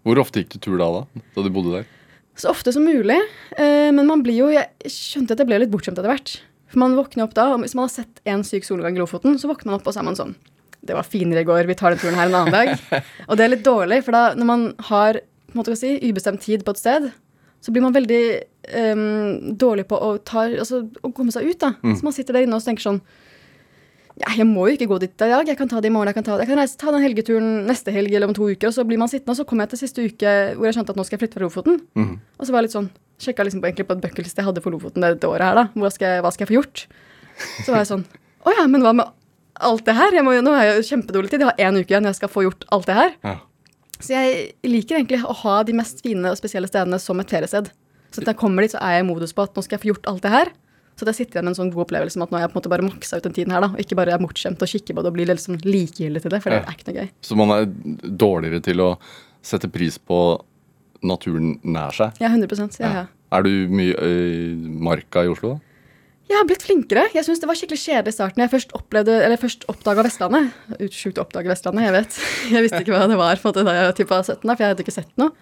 [0.09, 1.23] Hvor ofte gikk du tur da, da?
[1.37, 1.89] Da du bodde der?
[2.39, 3.19] Så ofte som mulig.
[3.59, 6.39] Eh, men man blir jo Jeg skjønte at jeg ble litt bortskjemt etter hvert.
[6.69, 9.37] For man våkner opp da, og Hvis man har sett en syk solnedgang i Lofoten,
[9.41, 10.37] så våkner man opp og så er man sånn
[10.81, 13.03] Det var finere i går, vi tar den turen her en annen dag.
[13.29, 15.99] og det er litt dårlig, for da når man har på en måte hva jeg
[16.01, 17.09] si, ubestemt tid på et sted,
[17.65, 18.23] så blir man veldig
[18.93, 21.59] um, dårlig på å, ta, altså, å komme seg ut.
[21.59, 21.73] da.
[21.97, 23.01] Så man sitter der inne og tenker sånn
[24.19, 25.47] ja, jeg må jo ikke gå dit i dag.
[25.47, 26.11] Jeg kan ta det i morgen.
[26.11, 28.71] Jeg kan, ta, jeg kan reise, ta den helgeturen neste helg eller om to uker.
[28.71, 30.95] Og så blir man sittende, og så kommer jeg til siste uke hvor jeg skjønte
[30.95, 31.79] at nå skal jeg flytte fra Lofoten.
[32.39, 34.63] Og så var jeg litt sånn Sjekka liksom på, egentlig på et bucketlist jeg hadde
[34.63, 35.65] for Lofoten det, det året her, da.
[35.75, 36.85] Hva skal, jeg, hva skal jeg få gjort?
[37.65, 38.05] Så var jeg sånn
[38.47, 39.11] Å ja, men hva med
[39.69, 40.15] alt det her?
[40.15, 41.43] Jeg må, nå har jeg jo kjempedårlig tid.
[41.43, 43.15] Jeg har én uke igjen, jeg skal få gjort alt det her.
[43.27, 43.35] Ja.
[43.99, 47.73] Så jeg liker egentlig å ha de mest fine og spesielle stedene som et feriested.
[48.15, 49.83] Så når jeg kommer dit, så er jeg i modus på at nå skal jeg
[49.83, 50.53] få gjort alt det her.
[50.99, 52.61] Så det sitter igjen en sånn god opplevelse med at nå har jeg på en
[52.61, 53.71] måte bare maksa ut den tiden her, da.
[53.71, 56.35] Og ikke bare er bortskjemt og kikker på det og blir litt sånn likegyldig til
[56.35, 57.13] det, for det er ikke noe gøy.
[57.23, 57.69] Så man er
[58.25, 58.91] dårligere til å
[59.47, 60.19] sette pris på
[61.07, 62.19] naturen nær seg?
[62.19, 63.07] Ja, 100 ja, ja.
[63.31, 64.47] Er du mye i
[64.83, 65.59] marka i Oslo?
[66.29, 67.07] Jeg har blitt flinkere.
[67.15, 68.43] Jeg synes Det var skikkelig kjedelig i starten.
[68.43, 70.51] Jeg først opplevde, eller først oppdaga Vestlandet.
[70.77, 72.19] utsjukt Sjukt å oppdage Vestlandet, jeg vet.
[72.57, 74.75] Jeg visste ikke hva det var måte, da jeg typ var 17, da, for jeg
[74.75, 75.33] hadde ikke sett noe.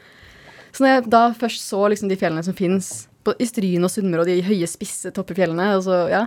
[0.75, 3.09] Så når jeg da først så liksom de fjellene som fins
[3.39, 6.25] i Stryn og Sunnmøre og de høye, spisse toppefjellene, så, ja,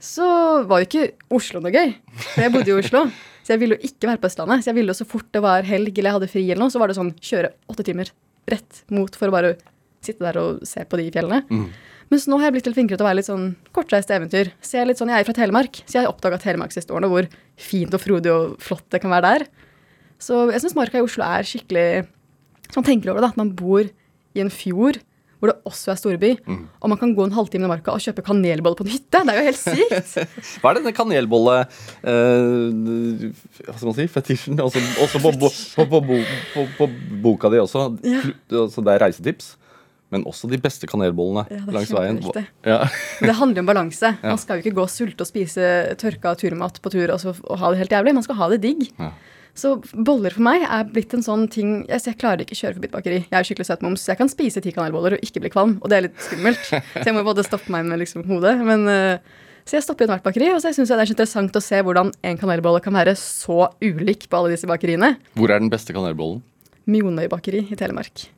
[0.00, 0.26] så
[0.68, 1.92] var jo ikke Oslo noe gøy.
[2.32, 3.04] For jeg bodde i Oslo.
[3.40, 4.62] Så jeg ville jo ikke være på Østlandet.
[4.62, 6.70] Så jeg ville jo så fort det var helg eller jeg hadde fri, eller noe,
[6.70, 8.10] så var det sånn kjøre åtte timer
[8.52, 9.54] rett mot for å bare
[10.04, 11.40] sitte der og se på de fjellene.
[12.12, 14.52] Mens nå har jeg blitt litt flinkere til å være litt sånn kortreiste eventyr.
[14.62, 17.26] Se litt sånn, Jeg er fra Telemark, så jeg har oppdaga Telemark siste årene, hvor
[17.58, 19.46] fint og frodig og flott det kan være der.
[20.20, 22.04] Så jeg syns marka i Oslo er skikkelig
[22.68, 23.32] Så man tenker over det, da.
[23.32, 25.00] At man bor i en fjord
[25.40, 26.30] hvor det også er storby.
[26.44, 26.64] Mm.
[26.80, 29.22] Og man kan gå en halvtime i marka og kjøpe kanelbolle på en hytte.
[29.24, 30.18] Det er jo helt sykt!
[30.60, 33.30] Hva er denne kanelbolle eh,
[33.64, 34.06] Hva skal man si?
[34.12, 34.60] Fetisjen?
[34.60, 36.04] Også, også på, på,
[36.54, 36.90] på, på,
[37.24, 37.88] boka di også.
[38.04, 38.20] Ja.
[38.26, 39.54] Pl- Altså, det er reisetips.
[40.10, 42.18] Men også de beste kanelbollene Ja, langs veien.
[42.66, 42.80] Ja.
[43.22, 44.12] Det handler om balanse.
[44.26, 45.66] Man skal jo ikke gå og sulte og spise
[46.00, 48.16] tørka turmat på tur og, så, og ha det helt jævlig.
[48.18, 48.88] Man skal ha det digg.
[48.98, 49.12] Ja.
[49.58, 52.88] Så boller for meg er blitt en sånn ting Jeg, jeg klarer ikke kjøre forbi
[52.88, 53.20] et bakeri.
[53.26, 54.06] Jeg er skikkelig søtmoms.
[54.08, 56.64] Jeg kan spise ti kanelboller og ikke bli kvalm, og det er litt skummelt.
[56.70, 58.56] Så jeg må både stoppe meg med liksom hodet.
[58.64, 61.16] Men, eh, så jeg stopper i ethvert bakeri, og så syns jeg det er så
[61.16, 65.16] interessant å se hvordan en kanelbolle kan være så ulik på alle disse bakeriene.
[65.38, 66.42] Hvor er den beste kanelbollen?
[66.90, 68.30] Mjonøy bakeri i Telemark.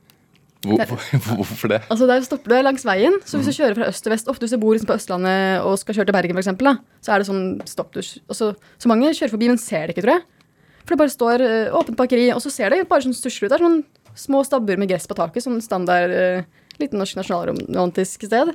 [0.62, 1.80] Hvor, hvor, hvorfor det?
[1.90, 3.16] Altså Der stopper du langs veien.
[3.26, 5.64] Så hvis du kjører fra øst til vest Ofte hvis du bor liksom på Østlandet
[5.66, 8.52] og skal kjøre til Bergen, for eksempel, da, så er det sånn stopp du altså,
[8.78, 10.41] Så mange kjører forbi, men ser det ikke, tror jeg.
[10.82, 13.52] For det bare står uh, åpent bakeri, og så ser det bare sånn stusslig ut.
[13.54, 13.82] Det er sånn
[14.18, 15.46] små stabber med gress på taket.
[15.46, 18.54] Sånn standard uh, liten norsk nasjonalromantisk sted.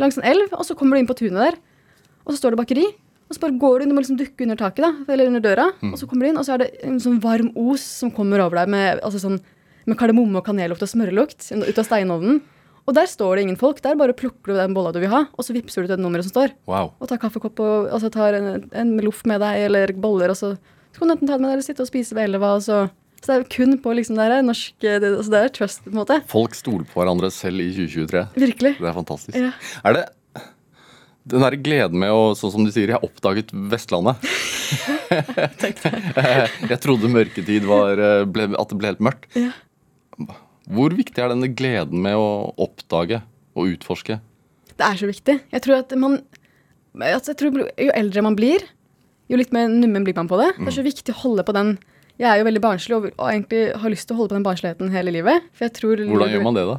[0.00, 1.58] Langs en elv, og så kommer du inn på tunet der,
[2.24, 2.86] og så står det bakeri.
[3.26, 5.42] Og så bare går du inn, du må liksom dukke under taket, da, eller under
[5.42, 5.70] døra.
[5.88, 8.42] Og så kommer du inn, og så er det en sånn varm os som kommer
[8.44, 9.40] over deg med, altså sånn,
[9.86, 12.38] med kardemomme og kanellukt og smørlukt ut av steinovnen.
[12.86, 13.80] Og der står det ingen folk.
[13.82, 16.04] Der bare plukker du den bolla du vil ha, og så vippser du til det
[16.04, 16.54] nummeret som står.
[16.70, 16.92] Wow.
[17.02, 20.52] Og tar kaffekopp og altså tar en, en loff med deg, eller boller, og så,
[20.96, 22.54] så kan du enten ta med deg eller sitte og spise ved elva.
[22.56, 22.86] Og så,
[23.20, 25.92] så det er kun på liksom det her norsk det, altså det er trust, på
[25.92, 26.16] en måte.
[26.30, 28.22] Folk stoler på hverandre selv i 2023.
[28.46, 28.72] Virkelig.
[28.80, 29.36] Det er fantastisk.
[29.36, 29.50] Ja.
[29.84, 30.06] Er det
[31.26, 34.24] den der gleden med å, sånn som de sier, jeg har oppdaget Vestlandet.
[36.72, 39.28] jeg trodde mørketid var eh, ble, At det ble helt mørkt.
[39.36, 39.52] Ja.
[40.72, 43.20] Hvor viktig er denne gleden med å oppdage
[43.52, 44.16] og utforske?
[44.72, 45.36] Det er så viktig.
[45.52, 46.22] Jeg tror at man
[46.96, 48.64] altså jeg tror Jo eldre man blir,
[49.30, 50.52] jo litt mer nummen blir man på det.
[50.58, 51.76] Det er så viktig å holde på den
[52.16, 54.46] Jeg er jo veldig barnslig og, og egentlig har lyst til å holde på den
[54.46, 55.48] barnsligheten hele livet.
[55.60, 56.76] Jeg tror Hvordan gjør man det, da?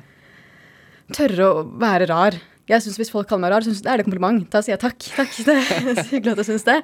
[1.15, 2.39] tørre å være rar.
[2.67, 4.47] Jeg synes Hvis folk kaller meg rar, synes, er det kompliment.
[4.51, 4.97] Da sier jeg takk.
[5.15, 6.81] takk, Det er så hyggelig at du syns det.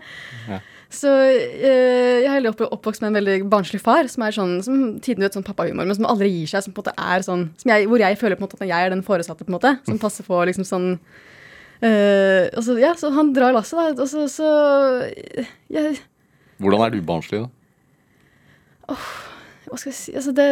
[0.47, 0.61] Ja.
[0.93, 5.25] Så eh, Jeg er oppvokst med en veldig barnslig far, som er sånn, som tiden
[5.25, 6.67] vet sånn pappahumor, men som aldri gir seg.
[6.67, 8.69] Som på en måte er sånn, som jeg, hvor jeg føler på en måte at
[8.69, 10.89] jeg er den foresatte, på en måte, som passer på liksom sånn
[11.83, 14.05] eh, altså, ja, så Han drar lasset, da.
[14.05, 14.49] Og så,
[15.73, 15.99] jeg,
[16.63, 18.97] Hvordan er du barnslig, da?
[19.67, 20.47] Hva skal jeg si Altså, det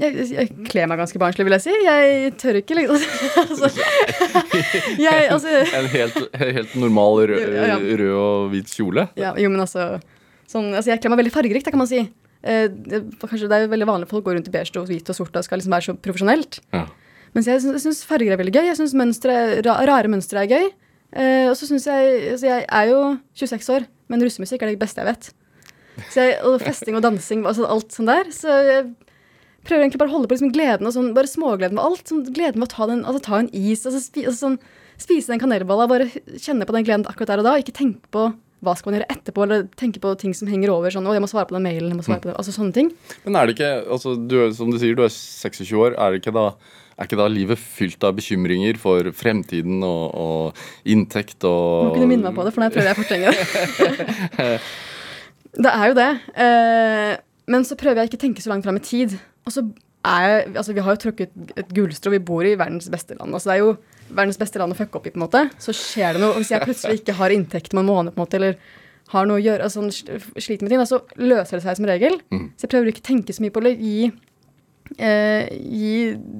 [0.00, 1.72] jeg, jeg kler meg ganske barnslig, vil jeg si.
[1.84, 3.02] Jeg tør ikke liksom
[3.42, 3.70] altså,
[5.06, 7.78] jeg, altså, En helt, helt normal rød, Ja, ja.
[8.00, 9.08] rød og hvit kjole?
[9.18, 9.98] Ja, jo, men altså,
[10.48, 12.04] sånn, altså Jeg kler meg veldig fargerikt, da, kan man si.
[12.40, 15.10] Eh, det, kanskje det er veldig vanlig at folk går rundt i beige og hvit
[15.12, 16.60] og sort og skal liksom være så profesjonelt.
[16.72, 16.86] Ja.
[17.36, 18.70] Mens jeg jeg syns farger er veldig gøy.
[18.70, 20.70] Jeg syns ra, rare mønstre er gøy.
[21.10, 22.98] Eh, og så syns jeg altså Jeg er jo
[23.34, 25.30] 26 år, men russemusikk er det beste jeg vet.
[26.10, 28.30] Så jeg, og festing og dansing altså alt sånn der.
[28.34, 28.84] Så jeg
[29.66, 32.06] prøver egentlig bare å holde på liksom gleden og sånn, bare smågleden med alt.
[32.08, 34.60] Sånn, gleden med å ta, den, altså, ta en is, altså, spi, altså, sånn,
[35.00, 35.88] spise den kanelbolla.
[35.90, 37.58] Bare kjenne på den gleden akkurat der og da.
[37.60, 40.92] Ikke tenke på hva skal man gjøre etterpå, eller tenke på ting som henger over.
[40.92, 42.76] sånn, å, jeg må svare på den mailen, jeg må svare på det, altså sånne
[42.76, 42.90] ting.
[43.24, 45.96] Men er det ikke, altså, du, som du sier, du er 26 år.
[45.96, 46.50] Er, det ikke da,
[47.00, 51.94] er ikke da livet fylt av bekymringer for fremtiden og, og inntekt Du og Nå
[51.96, 54.50] kunne minne meg på det, for nå prøver jeg å fortrenge det.
[55.64, 56.10] det er jo det.
[56.46, 57.12] Eh,
[57.50, 59.16] men så prøver jeg ikke å tenke så langt fram i tid.
[59.48, 59.64] Og så
[60.06, 62.12] er altså Vi har jo trukket et gullstrå.
[62.14, 63.34] Vi bor i verdens beste land.
[63.34, 63.72] altså Det er jo
[64.16, 65.14] verdens beste land å fucke opp i.
[65.14, 65.46] på en måte.
[65.58, 66.34] Så skjer det noe.
[66.34, 68.56] og Hvis jeg plutselig ikke har inntekt om en måned, på en måte, eller
[69.10, 72.20] har noe å gjøre, altså sliter med ting, så så løser det seg som regel.
[72.56, 73.72] Så jeg prøver ikke å tenke så mye på det.
[73.72, 74.12] eller Gi,
[74.98, 75.92] eh, gi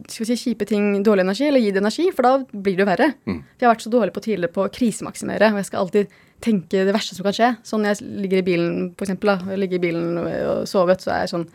[0.09, 3.11] si, kjipe ting dårlig energi, eller gi det energi, for da blir det jo verre.
[3.27, 6.17] For jeg har vært så dårlig på tidligere på å krisemaksimere, og jeg skal alltid
[6.41, 7.51] tenke det verste som kan skje.
[7.67, 11.15] Sånn jeg ligger i bilen, for eksempel, da, jeg ligger i bilen og sover, så
[11.17, 11.47] er jeg sånn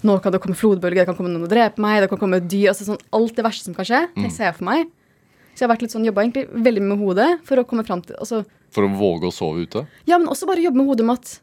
[0.00, 2.38] Nå kan det komme flodbølger, det kan komme noen og drepe meg, det kan komme
[2.40, 4.86] dyr altså sånn, Alt det verste som kan skje, det ser jeg for meg.
[5.52, 8.00] Så jeg har vært litt sånn, jobba egentlig veldig med hodet for å komme fram
[8.06, 8.38] til altså,
[8.72, 9.82] For å våge å sove ute?
[10.08, 11.34] Ja, men også bare jobbe med hodet med at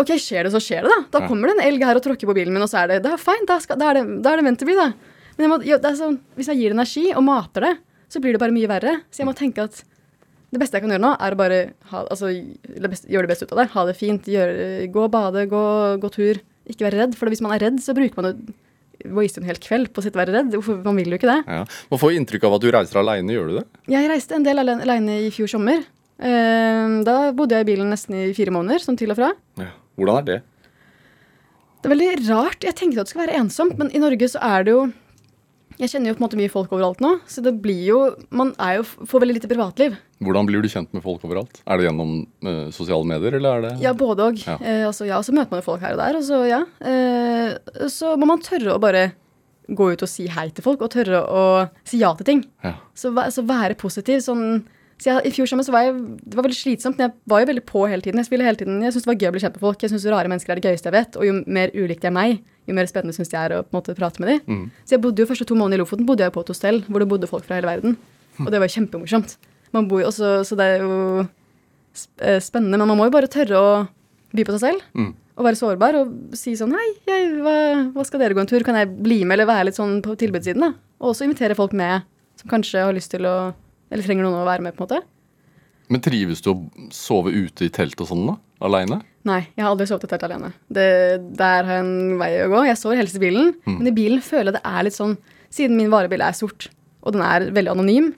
[0.00, 1.00] Ok, skjer det, så skjer det, da.
[1.12, 1.28] Da Ja.
[1.30, 3.12] kommer det en elg her og tråkker på bilen min, og så er det Det
[3.12, 4.92] er fint, da, da, er, det, da er det bli, da.
[5.36, 7.74] Men jeg må, er sånn, hvis jeg gir energi og mater det,
[8.08, 9.00] så blir det bare mye verre.
[9.10, 9.82] Så jeg må tenke at
[10.54, 13.54] det beste jeg kan gjøre nå, er å bare ha, altså, gjøre det beste ut
[13.56, 13.70] av det.
[13.74, 14.28] Ha det fint.
[14.30, 15.62] Gjøre, gå og bade, gå,
[16.02, 16.38] gå tur.
[16.70, 17.16] Ikke være redd.
[17.18, 20.04] For hvis man er redd, så bruker man jo waste en hel kveld på å
[20.06, 20.54] sitte og være redd.
[20.54, 21.40] Hvorfor, man vil jo ikke det.
[21.50, 21.64] Ja.
[21.90, 23.64] Man får inntrykk av at du reiser aleine, gjør du det?
[23.96, 25.82] Jeg reiste en del aleine alene i fjor sommer.
[26.22, 29.32] Eh, da bodde jeg i bilen nesten i fire måneder, sånn til og fra.
[29.58, 29.72] Ja.
[29.98, 30.40] Hvordan er det?
[31.84, 32.64] Det er veldig rart.
[32.64, 34.84] Jeg tenkte at det skulle være ensomt, men i Norge så er det jo
[35.74, 37.98] Jeg kjenner jo på en måte mye folk overalt nå, så det blir jo
[38.30, 39.96] Man er jo, får veldig lite privatliv.
[40.24, 41.58] Hvordan blir du kjent med folk overalt?
[41.66, 42.14] Er det gjennom
[42.46, 44.38] uh, sosiale medier, eller er det Ja, både og.
[44.46, 44.56] Ja.
[44.62, 46.62] Uh, altså, ja, så møter man jo folk her og der, og så ja.
[46.80, 49.10] Uh, så må man tørre å bare
[49.68, 51.44] gå ut og si hei til folk, og tørre å
[51.88, 52.44] si ja til ting.
[52.64, 52.76] Ja.
[52.96, 54.20] Så, så være positiv.
[54.24, 54.62] Sånn,
[55.02, 57.42] så jeg, I fjor sommer så var jeg Det var veldig slitsomt, men jeg var
[57.42, 58.20] jo veldig på hele tiden.
[58.22, 59.82] Jeg ville hele tiden, jeg syntes det var gøy å bli kjent med folk.
[59.82, 61.18] Jeg syns rare mennesker er det gøyeste jeg vet.
[61.18, 62.36] Og jo mer ulikt de er meg,
[62.70, 64.62] jo mer spennende syns jeg er å på en måte prate med dem.
[64.86, 67.02] Så jeg bodde jo første to måneder i Lofoten bodde jeg på et hostell hvor
[67.02, 67.98] det bodde folk fra hele verden.
[68.44, 69.36] Og det var kjempemorsomt.
[69.74, 70.94] Man bor jo også, så det er jo
[72.22, 73.74] eh, spennende, men man må jo bare tørre å
[74.34, 74.86] by på seg selv.
[74.94, 75.12] Mm.
[75.34, 77.54] Og være sårbar og si sånn Hei, jeg, hva,
[77.90, 78.62] hva skal dere gå en tur?
[78.66, 80.62] Kan jeg bli med, eller være litt sånn på tilbudssiden?
[80.62, 80.70] da?
[81.02, 82.06] Og også invitere folk med
[82.38, 83.52] som kanskje har lyst til å
[83.94, 85.02] Eller trenger noen å være med, på en måte.
[85.92, 86.56] Men trives du å
[86.94, 88.34] sove ute i telt og sånn, da?
[88.64, 88.98] Aleine?
[89.28, 90.50] Nei, jeg har aldri sovet i telt alene.
[90.72, 90.88] Det,
[91.38, 92.64] der har jeg en vei å gå.
[92.68, 95.16] Jeg sover helst i bilen, men i bilen føler jeg det er litt sånn
[95.54, 96.64] Siden min varebil er sort,
[97.06, 98.08] og den er veldig anonym,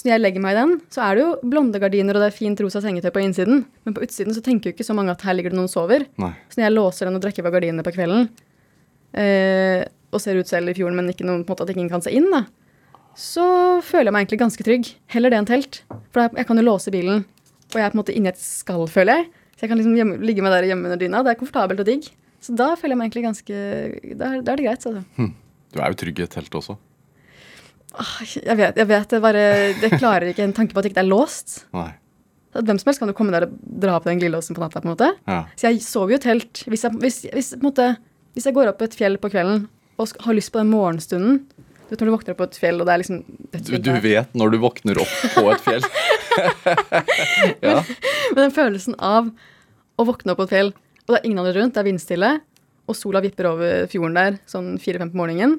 [0.00, 2.30] så når jeg legger meg i den, så er det jo blonde gardiner og det
[2.30, 5.12] er fint rosa sengetøy på innsiden, men på utsiden så tenker jo ikke så mange
[5.12, 6.06] at her ligger det noen sover.
[6.22, 6.30] Nei.
[6.48, 8.30] Så når jeg låser den og drekker på gardinene på kvelden,
[9.20, 11.92] eh, og ser ut selv i fjorden, men ikke noen, på en måte at ingen
[11.92, 12.46] kan se inn, da,
[13.18, 13.44] så
[13.84, 14.88] føler jeg meg egentlig ganske trygg.
[15.12, 15.82] Heller det enn telt.
[16.14, 17.24] For jeg kan jo låse bilen,
[17.70, 19.28] og jeg er på en måte inni et skall, føler jeg.
[19.56, 21.22] Så jeg kan liksom hjemme, ligge meg der hjemme under dyna.
[21.26, 22.06] Det er komfortabelt og digg.
[22.40, 23.56] Så da føler jeg meg egentlig ganske
[24.16, 24.86] Da da er det greit.
[24.88, 25.26] Altså.
[25.74, 26.78] Du er jo trygg i et telt også.
[27.92, 29.40] Ah, Jeg vet, jeg vet Jeg bare
[29.82, 31.64] Jeg klarer ikke en tanke på at det ikke er låst.
[31.76, 31.90] Nei.
[32.54, 34.80] At hvem som helst kan jo komme der og dra opp den glidelåsen på natta.
[34.80, 35.10] på en måte.
[35.28, 35.44] Ja.
[35.54, 36.64] Så jeg sover jo i telt.
[36.66, 37.90] Hvis jeg, hvis, hvis, på måte,
[38.34, 39.68] hvis jeg går opp et fjell på kvelden
[40.00, 41.42] og har lyst på den morgenstunden
[41.90, 43.90] Du vet når du våkner opp på et fjell, og det er liksom Du, du
[44.04, 45.86] vet når du våkner opp på et fjell.
[47.66, 47.80] ja.
[48.30, 49.32] Men den følelsen av
[49.98, 50.70] å våkne opp på et fjell,
[51.02, 52.30] og det er ingen andre rundt, det er vindstille,
[52.86, 55.58] og sola vipper over fjorden der sånn fire-fem på morgenen,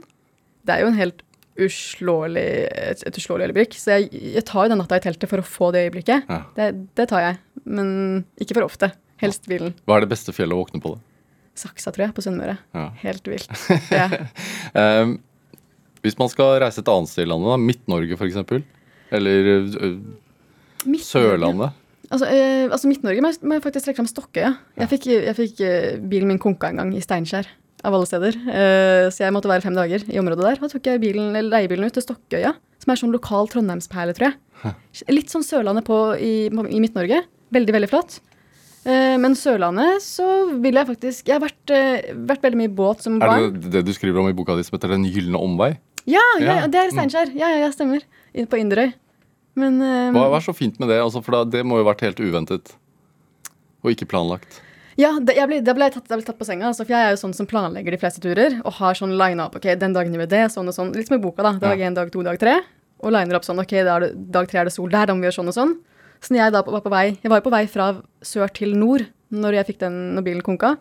[0.64, 1.20] det er jo en helt
[1.62, 3.76] uslåelig, et, et uslåelig øyeblikk.
[3.76, 6.32] Så jeg, jeg tar jo den natta i teltet for å få det øyeblikket.
[6.32, 6.42] Ja.
[6.56, 7.92] Det, det tar jeg, men
[8.40, 8.94] ikke for ofte.
[9.22, 9.76] Helst bilen.
[9.84, 10.96] Hva er det beste fjellet å våkne på?
[10.96, 11.04] da?
[11.62, 12.56] Saksa, tror jeg, på Sunnmøre.
[12.74, 12.88] Ja.
[13.04, 13.52] Helt vilt.
[13.92, 14.08] Ja.
[14.80, 15.18] Ehm,
[16.02, 18.40] hvis man skal reise et annet sted i landet, Midt-Norge f.eks.,
[19.12, 19.48] eller
[20.86, 21.06] Midt-Norge.
[21.06, 21.78] Sørlandet
[22.12, 24.50] Altså, eh, altså Midt-Norge må jeg- faktisk trekke fram Stokkøya.
[24.78, 25.62] Jeg fikk, jeg fikk
[26.10, 27.46] bilen min konka en gang i Steinkjer,
[27.86, 28.36] av alle steder.
[28.36, 30.56] Eh, så jeg måtte være fem dager i området der.
[30.60, 32.52] Da tok jeg bilen, eller leiebilen ut til Stokkøya,
[32.84, 34.76] som er sånn lokal trondheimsperle, tror jeg.
[35.08, 37.24] Litt sånn Sørlandet på, i, i Midt-Norge.
[37.54, 38.20] Veldig, veldig flott.
[38.84, 40.26] Men Sørlandet så
[40.60, 41.70] vil jeg faktisk Jeg har vært,
[42.26, 44.64] vært veldig mye i båt som Er det det du skriver om i boka di
[44.66, 45.78] som heter Den gylne omvei?
[46.10, 46.68] Ja, ja, Ja.
[46.68, 47.32] det er Steinkjer.
[47.36, 48.02] Ja, ja, ja, stemmer.
[48.50, 48.94] På Inderøy.
[49.56, 51.02] Men um, Hva er så fint med det?
[51.04, 52.74] Altså, for Det må jo ha vært helt uventet.
[53.84, 54.62] Og ikke planlagt.
[55.00, 56.68] Ja, det, jeg ble, det ble tatt, ble tatt på senga.
[56.70, 58.60] Altså, for jeg er jo sånn som planlegger de fleste turer.
[58.66, 59.56] Og har sånn line up.
[59.56, 60.94] ok, Den dagen gjør vi det, sånn og sånn.
[60.96, 61.54] Litt som i boka, da.
[61.62, 62.60] Dag én, dag to, dag tre.
[63.02, 63.60] Og liner opp sånn.
[63.64, 65.52] Ok, da er det, dag tre er det sol der, da må vi gjøre sånn
[65.52, 65.74] og sånn.
[66.22, 67.86] Så jeg da var på vei Jeg var jo på vei fra
[68.22, 70.76] sør til nord når jeg fikk den, når bilen konka.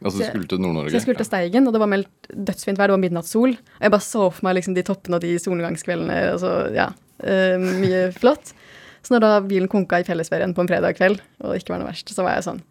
[0.00, 0.92] Altså, du skulle til Nord-Norge?
[0.92, 2.88] Så jeg skulle til Steigen, og det var meldt dødsfint vær.
[2.88, 3.52] Det var midnattssol.
[3.52, 6.16] Og jeg bare så for meg liksom de toppene og de solnedgangskveldene.
[6.30, 6.88] Altså, ja,
[7.24, 8.54] uh, mye flott.
[9.00, 11.82] Så når da bilen konka i fellesferien på en fredag kveld, og det ikke var
[11.82, 12.62] noe verst, så var jeg sånn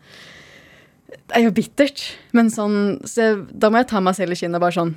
[1.09, 2.03] Det er jo bittert,
[2.37, 4.91] men sånn så jeg, Da må jeg ta meg selv i kinnet og bare sånn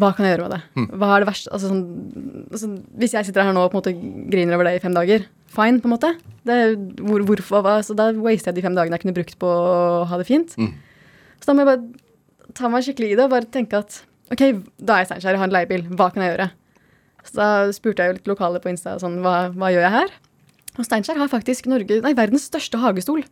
[0.00, 0.86] Hva kan jeg gjøre med det?
[0.96, 2.70] Hva er det verste altså, sånn, altså,
[3.02, 5.28] Hvis jeg sitter her nå og på en måte griner over det i fem dager,
[5.52, 6.14] fine, på en måte.
[6.48, 6.56] Det,
[7.04, 10.06] hvor, hvorfor, hva, så da waster jeg de fem dagene jeg kunne brukt på å
[10.08, 10.56] ha det fint.
[10.56, 10.72] Mm.
[11.42, 14.00] Så da må jeg bare ta meg skikkelig i det og bare tenke at
[14.32, 14.42] ok,
[14.78, 16.48] da er jeg Steinkjer, jeg har en leiebil, hva kan jeg gjøre?
[17.26, 20.14] Så da spurte jeg jo litt lokale på Insta sånn, hva, hva gjør jeg her?
[20.78, 23.24] Og Steinkjer har faktisk Norge, nei, verdens største hagestol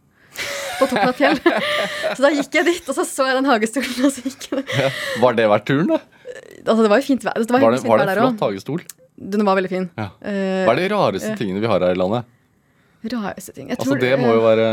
[0.80, 1.38] på toppen av et fjell.
[2.16, 4.64] så da gikk jeg dit, og så så jeg den hagestolen, og så gikk jeg
[4.78, 4.90] Ja.
[5.22, 6.00] Var det verdt turen, da?
[6.64, 7.36] Altså, det var jo fint vær.
[7.40, 8.84] Det var, Var det, var det en flott hagestol?
[9.20, 9.88] Den var veldig fin.
[9.98, 10.08] Ja.
[10.24, 12.28] Eh, Hva er de rareste tingene vi har her i landet?
[13.10, 13.68] rareste ting.
[13.72, 14.66] Jeg Altså, Det må jo eh, være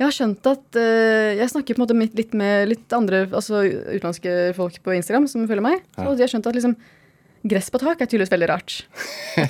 [0.00, 3.26] Jeg har skjønt at uh, Jeg snakker på en måte mitt- litt med litt andre
[3.28, 5.82] altså utenlandske folk på Instagram som følger meg.
[5.98, 6.06] Ja.
[6.08, 6.74] Og de har skjønt at liksom
[7.50, 8.78] gress på tak er tydeligvis veldig rart.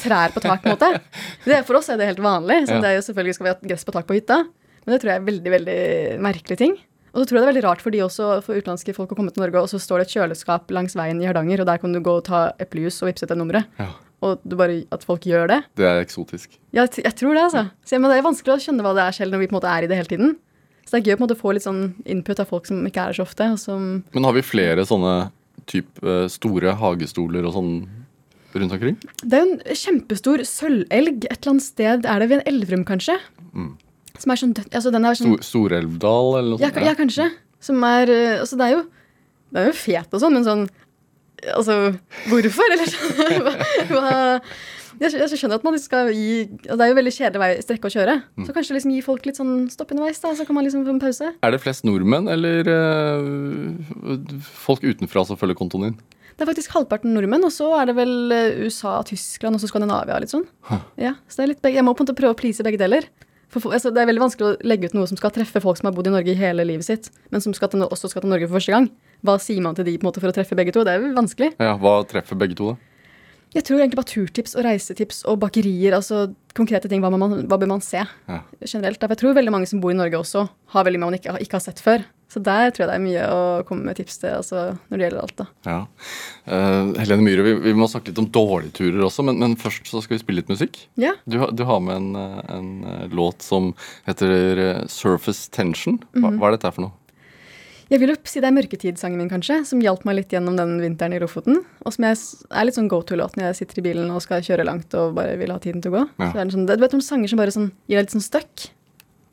[0.02, 0.90] Trær på tak, på en måte.
[1.46, 2.60] Det, for oss er det helt vanlig.
[2.68, 2.82] Så Ja.
[2.84, 4.36] det er jo selvfølgelig skal vi ha gress på tak på hytta.
[4.84, 5.78] Men det tror jeg er veldig veldig
[6.22, 6.76] merkelig ting.
[7.10, 9.16] Og så tror jeg det er veldig rart for de også, for utenlandske folk å
[9.18, 11.80] komme til Norge, og så står det et kjøleskap langs veien i Hardanger, og der
[11.82, 13.66] kan du gå og ta eplejus og vippse til nummeret.
[13.82, 13.88] Ja,
[14.20, 15.58] Og du bare, at folk gjør det.
[15.80, 16.58] det er eksotisk.
[16.76, 17.62] Ja, jeg, jeg tror det, altså.
[17.88, 19.58] Så, men det er vanskelig å skjønne hva det er selv når vi på en
[19.60, 20.34] måte er i det hele tiden.
[20.84, 22.82] Så det er gøy å på en måte få litt sånn input av folk som
[22.88, 23.46] ikke er her så ofte.
[24.12, 25.14] Men har vi flere sånne
[25.70, 27.72] typ eh, store hagestoler og sånn
[28.58, 28.96] rundt omkring?
[29.22, 32.08] det er jo en kjempestor sølvelg et eller annet sted.
[32.10, 33.16] Er det ved en Elverum, kanskje?
[33.54, 33.70] Mm.
[34.18, 36.80] Som er sånn dødt altså den er sånn, Stor, Storelvdal eller noe sånt?
[36.82, 37.28] Ja, ja, kanskje.
[37.62, 38.82] Som er eh, Altså, det er jo
[39.50, 40.66] Det er jo fet og sånn, men sånn
[41.54, 41.94] Altså,
[42.28, 42.76] hvorfor?
[42.76, 43.54] Eller hva,
[43.90, 44.12] hva
[45.00, 47.88] jeg, jeg skjønner at man skal gi og Det er jo veldig kjedelig vei, strekke
[47.88, 48.16] å kjøre.
[48.36, 48.46] Mm.
[48.46, 50.94] Så kanskje liksom gi folk litt sånn stopp underveis, da, så kan man liksom få
[50.94, 51.30] en pause.
[51.40, 54.18] Er det flest nordmenn eller eh,
[54.60, 56.00] folk utenfra som følger kontoen din?
[56.36, 59.68] Det er faktisk halvparten nordmenn, og så er det vel eh, USA, Tyskland og så
[59.72, 60.20] Skandinavia.
[60.20, 60.46] litt sånn.
[61.00, 61.76] Ja, så begge.
[61.76, 63.08] Jeg må på en måte prøve å please begge deler.
[63.50, 65.88] For, altså, det er veldig vanskelig å legge ut noe som skal treffe folk som
[65.88, 68.30] har bodd i Norge i hele livet sitt, men som skal til, også skal til
[68.32, 68.86] Norge for første gang.
[69.26, 70.84] Hva sier man til de på en måte for å treffe begge to?
[70.84, 71.52] Det er jo vanskelig.
[71.60, 72.86] Ja, Hva treffer begge to, da?
[73.50, 77.00] Jeg tror egentlig bare turtips og reisetips og bakerier, altså konkrete ting.
[77.02, 78.40] Hva, man, hva bør man se Ja.
[78.62, 79.00] generelt?
[79.02, 81.34] For jeg tror veldig mange som bor i Norge også, har veldig mye man ikke,
[81.42, 82.04] ikke har sett før.
[82.30, 85.02] Så der tror jeg det er mye å komme med tips til altså, når det
[85.08, 85.34] gjelder alt.
[85.40, 85.46] da.
[85.66, 85.78] Ja.
[86.46, 89.90] Uh, Helene Myhre, vi, vi må snakke litt om dårlige turer også, men, men først
[89.90, 90.78] så skal vi spille litt musikk.
[91.02, 92.14] Ja, Du, har- du har med en,
[92.54, 93.72] en låt som
[94.06, 95.98] heter eh, Surface Tension.
[96.14, 96.94] Hva, hva er dette for noe?
[97.90, 100.76] Jeg vil jo si det er mørketidssangen min, kanskje, som hjalp meg litt gjennom den
[100.78, 101.64] vinteren i Lofoten.
[101.82, 102.18] Og som jeg
[102.54, 105.16] er litt sånn go to-låt når jeg sitter i bilen og skal kjøre langt og
[105.16, 106.04] bare vil ha tiden til å gå.
[106.22, 106.28] Ja.
[106.28, 108.26] Så er en sånn, du vet noen sanger som bare sånn, gir deg litt sånn
[108.28, 108.68] støkk?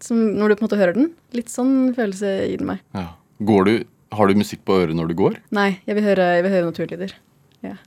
[0.01, 1.11] Som når du på en måte hører den.
[1.37, 2.81] Litt sånn følelse gir den meg.
[2.97, 3.11] Ja.
[3.45, 3.75] Går du,
[4.17, 5.37] har du musikk på øret når du går?
[5.53, 7.13] Nei, jeg vil høre, jeg vil høre naturlyder.
[7.65, 7.77] Ja.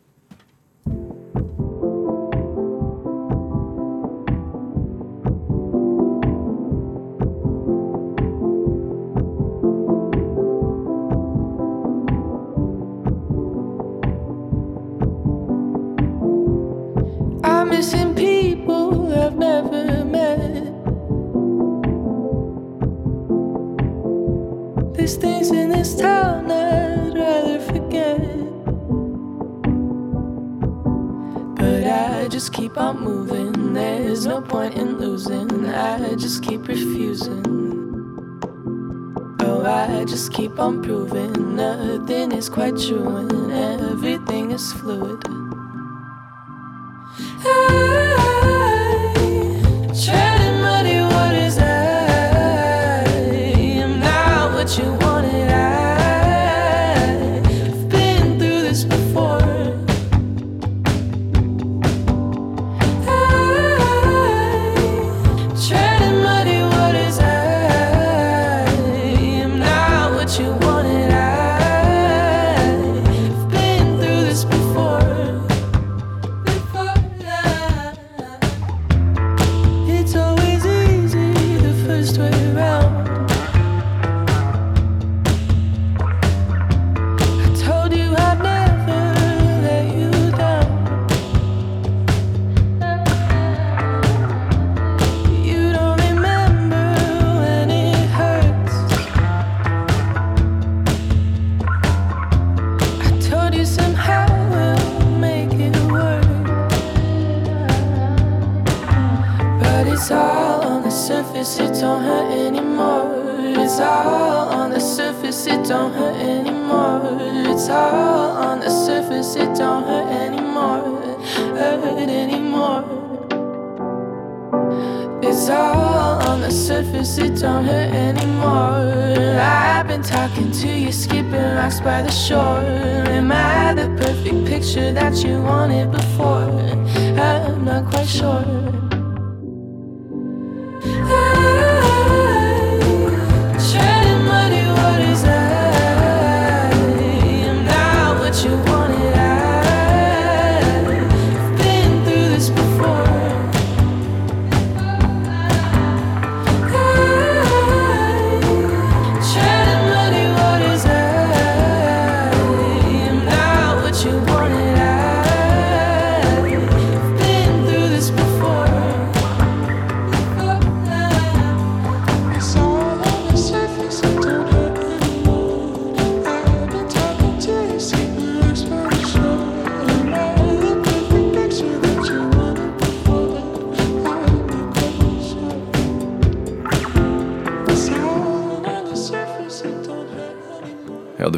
[19.31, 20.39] I've never met.
[24.95, 28.21] There's things in this town I'd rather forget.
[31.55, 33.73] But I just keep on moving.
[33.73, 35.65] There's no point in losing.
[35.67, 37.47] I just keep refusing.
[39.43, 45.23] Oh, I just keep on proving nothing is quite true and everything is fluid.
[47.43, 48.20] Treading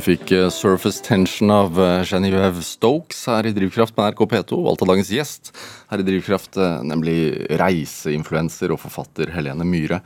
[0.02, 4.58] fikk eh, Surface Tension av eh, Genevieve Stokes her i Drivkraft med NRK P2.
[4.66, 5.52] Valgt av dagens gjest
[5.90, 7.16] her i Drivkraft, eh, nemlig
[7.60, 10.00] reiseinfluenser og forfatter Helene Myhre.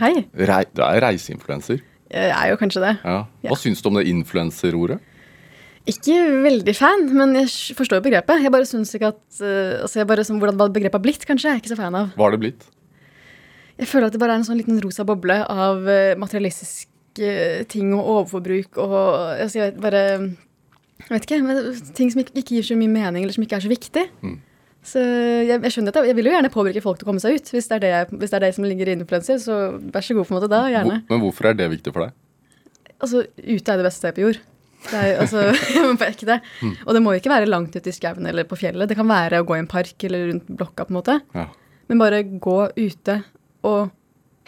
[0.00, 0.12] Hei.
[0.36, 1.80] Re du er reiseinfluenser.
[2.12, 2.92] Jeg er jo kanskje det.
[3.00, 3.22] Ja.
[3.46, 3.58] Hva Ja.
[3.60, 5.00] syns du om det influenserordet?
[5.88, 6.14] Ikke
[6.44, 8.42] veldig fan, men jeg forstår jo begrepet.
[8.44, 9.40] Jeg bare syns ikke at
[9.82, 12.12] altså jeg bare, som, Hvordan begrepet har blitt, kanskje, jeg er ikke så fan av.
[12.14, 12.68] Hva har det blitt?
[13.80, 15.80] Jeg føler at det bare er en sånn liten rosa boble av
[16.20, 16.91] materialistiske
[17.72, 18.94] ting og overforbruk og
[19.36, 20.02] altså jeg bare
[21.02, 21.42] Jeg vet ikke.
[21.42, 24.04] Men ting som ikke, ikke gir så mye mening, eller som ikke er så viktig.
[24.22, 24.36] Mm.
[24.86, 27.22] Så jeg, jeg skjønner at jeg, jeg vil jo gjerne påvirke folk til å komme
[27.22, 27.50] seg ut.
[27.54, 30.06] Hvis det er det, jeg, hvis det, er det som ligger i influenser, så vær
[30.06, 30.96] så god på en måte da, gjerne.
[31.02, 32.16] Hvor, men hvorfor er det viktig for deg?
[33.02, 34.40] Altså, ute er det beste stedet på jord.
[34.88, 35.44] Det er, altså,
[36.00, 36.38] på ekte.
[36.86, 38.90] Og det må jo ikke være langt ute i skauen eller på fjellet.
[38.90, 41.18] Det kan være å gå i en park eller rundt blokka, på en måte.
[41.36, 41.46] Ja.
[41.90, 43.20] Men bare gå ute
[43.68, 43.92] og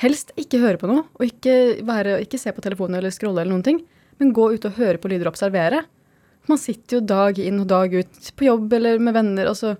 [0.02, 1.04] helst ikke høre på noe.
[1.18, 3.80] Og ikke, være, ikke se på telefonen eller scrolle eller noen ting.
[4.20, 5.84] Men gå ut og høre på lyder og observere.
[6.50, 9.72] Man sitter jo dag inn og dag ut på jobb eller med venner og, så,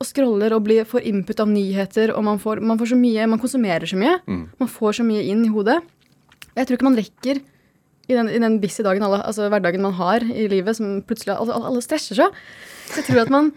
[0.00, 2.14] og scroller og blir, får input av nyheter.
[2.16, 4.18] Og man får, man får så mye, man konsumerer så mye.
[4.60, 5.78] Man får så mye inn i hodet.
[6.56, 7.40] Jeg tror ikke man rekker
[8.10, 11.36] i den, i den busy dagen, alle, altså hverdagen man har i livet, som plutselig
[11.36, 12.40] alle, alle stresser seg.
[12.90, 13.52] Så jeg tror at man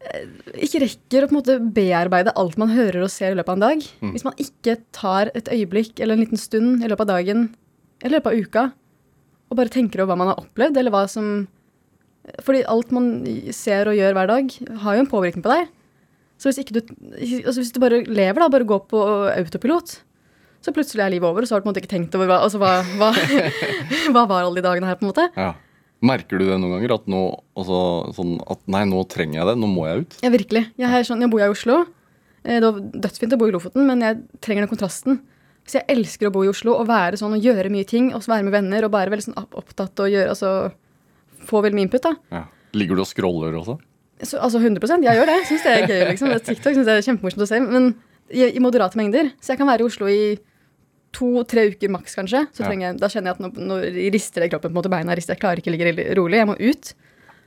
[0.00, 3.58] ikke rekker å på en måte bearbeide alt man hører og ser i løpet av
[3.58, 3.88] en dag.
[4.14, 7.50] Hvis man ikke tar et øyeblikk eller en liten stund i løpet av dagen
[8.00, 8.62] eller i løpet av uka
[9.50, 11.48] og bare tenker over hva man har opplevd, eller hva som
[12.46, 13.06] Fordi alt man
[13.56, 14.52] ser og gjør hver dag,
[14.84, 15.70] har jo en påvirkning på deg.
[16.38, 16.92] Så hvis, ikke du,
[17.42, 19.00] altså hvis du bare lever, da, bare går på
[19.32, 19.96] autopilot,
[20.60, 22.28] så plutselig er livet over, og så har du på en måte ikke tenkt over
[22.28, 23.10] hva, altså hva, hva,
[24.14, 25.26] hva var alle de dagene her, på en måte.
[25.34, 25.50] Ja.
[26.00, 26.94] Merker du det noen ganger?
[26.96, 27.22] At nå,
[27.58, 27.78] altså,
[28.16, 30.16] sånn at nei, nå trenger jeg det, nå må jeg ut?
[30.24, 30.62] Ja, virkelig.
[30.80, 31.82] Jeg, sånn, jeg bor i Oslo.
[32.44, 35.20] Eh, Det var dødsfint å bo i Lofoten, men jeg trenger den kontrasten.
[35.68, 38.24] Så jeg elsker å bo i Oslo og være sånn og gjøre mye ting, og
[38.24, 40.72] være med venner og være veldig sånn opptatt og gjøre, altså
[41.46, 42.14] få veldig mye input, da.
[42.32, 42.44] Ja.
[42.76, 43.76] Ligger du og scroller også?
[44.20, 45.38] Så, altså 100 jeg gjør det.
[45.48, 46.32] Syns det er gøy, liksom.
[46.44, 47.92] TikTok synes jeg er kjempemorsomt å se, men
[48.30, 49.30] i, i moderate mengder.
[49.40, 50.22] Så jeg kan være i Oslo i
[51.16, 52.44] to-tre uker maks, kanskje.
[52.54, 53.78] Så trenger jeg, da kjenner jeg at nå, nå
[54.14, 55.34] rister det i kroppen, på en måte beina rister.
[55.36, 56.38] Jeg klarer ikke å ligge rolig.
[56.40, 56.92] Jeg må ut.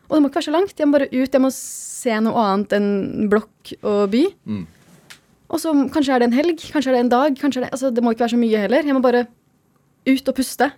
[0.10, 0.78] Og det må ikke være så langt.
[0.78, 1.36] Jeg må bare ut.
[1.38, 2.90] Jeg må se noe annet enn
[3.32, 4.24] blokk og by.
[4.46, 4.64] Mm.
[5.54, 7.36] Og så kanskje er det en helg, kanskje er det en dag.
[7.40, 8.88] kanskje er det, altså Det må ikke være så mye heller.
[8.90, 9.28] Jeg må bare
[10.10, 10.72] ut og puste.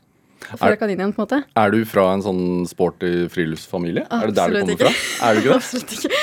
[0.54, 1.43] Og Er- inn igjen, på en måte.
[1.58, 4.06] Er du fra en sånn sporty friluftsfamilie?
[4.12, 4.91] Er det der du kommer ikke.
[4.91, 5.30] fra?
[5.30, 5.56] Er du ikke det?
[5.62, 6.19] Absolutt ikke.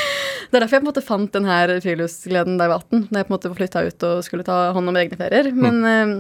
[0.53, 3.09] Det er derfor jeg på en måte fant den her friluftsgleden da jeg var 18.
[3.09, 5.49] Da jeg på en måte flytta ut og skulle ta hånd om egne ferier.
[5.57, 6.13] Men eh,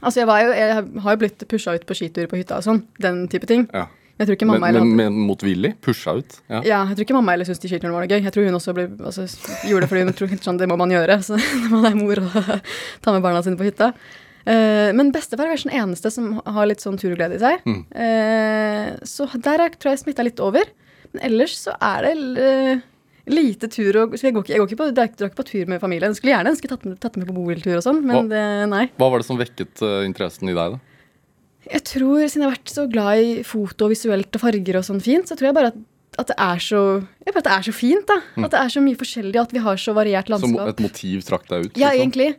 [0.00, 2.66] altså jeg, var jo, jeg har jo blitt pusha ut på skitur på hytta og
[2.66, 2.84] sånn.
[3.02, 3.66] Den type ting.
[3.74, 3.86] Ja.
[4.20, 5.70] Jeg tror ikke Men, mamma eller men hadde motvillig?
[5.80, 6.34] Pusha ut?
[6.52, 6.58] Ja.
[6.60, 8.20] ja, jeg tror ikke mamma eller syntes de skiturene var noe gøy.
[8.26, 9.24] Jeg tror hun også ble, altså,
[9.64, 11.16] gjorde det fordi hun tror sånn, det må man gjøre.
[11.26, 12.36] Så når man er mor og
[13.06, 13.94] tar med barna sine på hytta.
[14.40, 17.64] Uh, men bestefar er kanskje den eneste som har litt sånn turglede i seg.
[17.64, 17.80] Mm.
[17.96, 20.68] Uh, så der er, tror jeg smitta litt over.
[21.14, 22.82] Men ellers så er det eh,
[23.28, 25.80] lite tur og jeg, går ikke, jeg går ikke på, drar ikke på tur med
[25.82, 26.14] familien.
[26.16, 28.28] Skulle gjerne ønske tatt, med- tatt med på bobiltur og sånn, men Hva?
[28.32, 28.84] det, nei.
[28.96, 30.80] Hva var det som vekket uh, interessen i deg, da?
[31.70, 34.84] Jeg tror, siden jeg har vært så glad i foto og visuelt og farger og
[34.86, 35.80] sånn fint, så tror jeg bare at,
[36.18, 36.80] at det er så
[37.26, 38.16] jeg at det er så fint, da.
[38.42, 40.72] At det er så mye forskjellig, at vi har så variert Som landskap.
[40.72, 41.76] et motiv trakk deg ut?
[41.78, 42.00] Ja, liksom?
[42.00, 42.30] egentlig.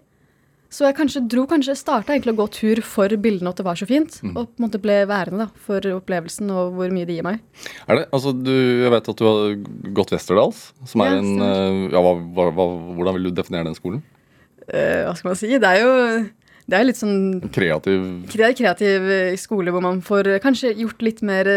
[0.72, 3.66] Så jeg kanskje dro kanskje starta egentlig å gå tur for bildene og at det
[3.68, 4.14] var så fint.
[4.24, 4.36] Mm.
[4.40, 7.42] Og på en måte ble værende da, for opplevelsen og hvor mye det gir meg.
[7.92, 8.54] Er det, altså du,
[8.86, 9.58] Jeg vet at du har
[10.00, 13.76] gått Westerdals, som er Ja, en eh, ja, hva, hva, Hvordan vil du definere den
[13.76, 14.00] skolen?
[14.70, 15.52] Eh, hva skal man si?
[15.60, 15.92] Det er jo
[16.72, 21.20] det er litt sånn Kreativ kreativ eh, skole hvor man får eh, kanskje gjort litt
[21.26, 21.50] mer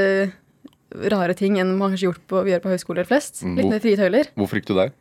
[1.15, 3.43] rare ting enn man kanskje gjort på, gjør på høyskoler flest.
[3.43, 4.29] Mm, Litt hvor- mer frie tøyler.
[4.39, 4.93] Hvorfor gikk du der?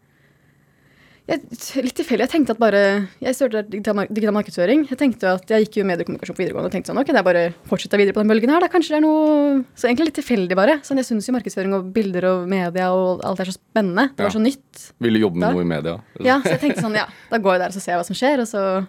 [1.24, 1.40] Jeg,
[1.80, 2.26] litt tilfeldig.
[2.26, 2.80] Jeg tenkte at bare
[3.24, 4.82] Jeg studerte digital digital markedsføring.
[4.90, 7.28] Jeg tenkte at jeg gikk jo mediekommunikasjon på videregående og tenkte sånn, ok, det er
[7.30, 8.60] bare fortsette videre på den bølgen her.
[8.60, 10.76] da, Kanskje det er noe Så egentlig litt tilfeldig, bare.
[10.84, 14.10] Sånn, Jeg syns jo markedsføring og bilder og media og alt er så spennende.
[14.18, 14.84] Det var så nytt.
[15.00, 15.54] Ville jobbe med Da?
[15.56, 15.96] noe i media?
[16.28, 18.08] Ja, så jeg tenkte sånn, ja, da går jeg der og så ser jeg hva
[18.12, 18.88] som skjer, og så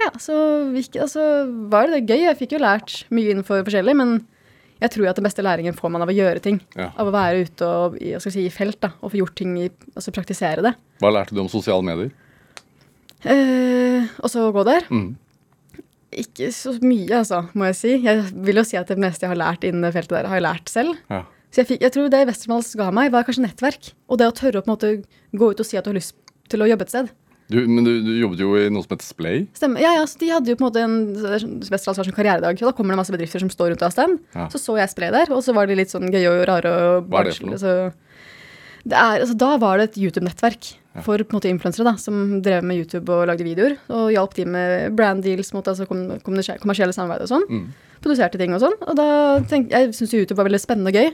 [0.00, 0.34] Ja, så,
[0.72, 1.24] gikk, og så
[1.68, 2.22] var det gøy.
[2.24, 4.22] Jeg fikk jo lært mye innenfor forskjellig, men
[4.80, 6.60] jeg tror at den beste læringen får man av å gjøre ting.
[6.78, 6.90] Ja.
[6.96, 10.12] Av å være ute og si, i felt, da, og få gjort ting i Altså
[10.14, 10.74] praktisere det.
[11.02, 12.12] Hva lærte du om sosiale medier?
[13.28, 14.86] Eh, også å gå der.
[14.88, 15.10] Mm.
[16.22, 17.92] Ikke så mye, altså, må jeg si.
[18.06, 20.40] Jeg vil jo si at det meste jeg har lært innen det feltet der, har
[20.40, 20.96] jeg lært selv.
[21.12, 21.24] Ja.
[21.50, 23.90] Så jeg, fikk, jeg tror det Westerdals ga meg, var kanskje nettverk.
[24.10, 24.92] Og det å tørre å på en måte
[25.36, 26.16] gå ut og si at du har lyst
[26.50, 27.10] til å jobbe et sted.
[27.50, 29.46] Du, men du, du jobbet jo i noe som het Splay.
[29.58, 29.82] Stemmer.
[29.82, 30.98] Ja, ja, så De hadde jo på en måte en
[31.66, 32.60] Westerdals var sånn karrieredag.
[32.60, 34.20] Og da kommer det masse bedrifter som står rundt stand.
[34.36, 34.46] Ja.
[34.52, 36.70] Så så jeg Splay der, og så var de litt sånn gøye og rare.
[36.70, 37.58] og Hva er det for noe?
[37.60, 37.74] Så
[38.88, 40.70] det er, altså, da var det et YouTube-nettverk
[41.04, 43.76] for på en måte influensere da, som drev med YouTube og lagde videoer.
[43.92, 47.46] Og hjalp de med brand deals, måte, altså kommersielle samarbeid og sånn.
[47.50, 47.66] Mm.
[48.00, 48.78] Produserte ting og sånn.
[48.86, 49.08] Og da
[49.50, 51.12] tenkte jeg syntes YouTube var veldig spennende og gøy.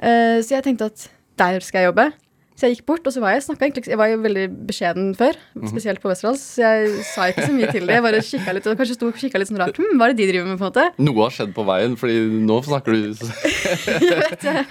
[0.00, 1.08] Uh, så jeg tenkte at
[1.40, 2.10] der skal jeg jobbe.
[2.60, 5.06] Så jeg gikk bort, og så var jeg snakket egentlig, Jeg var jo veldig beskjeden
[5.16, 5.70] før, Mhm.
[5.72, 7.94] spesielt på Westerdals, så jeg sa ikke så mye til det.
[7.96, 9.76] Jeg bare kikka litt, og kanskje sto og kikka litt sånn rart.
[9.80, 10.84] Hm, hva er det de driver med, på en måte?
[11.00, 14.66] Noe har skjedd på veien, fordi nå snakker du jeg vet det.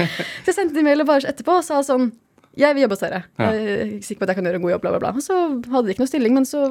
[0.46, 2.12] Så jeg sendte en mail og bare etterpå og sa sånn
[2.60, 3.24] Jeg vil jobbe hos dere.
[3.40, 5.12] Jeg er sikker på at jeg kan gjøre en god jobb, bla, bla, bla.
[5.16, 5.36] Og så
[5.72, 6.62] hadde de ikke noe stilling, men så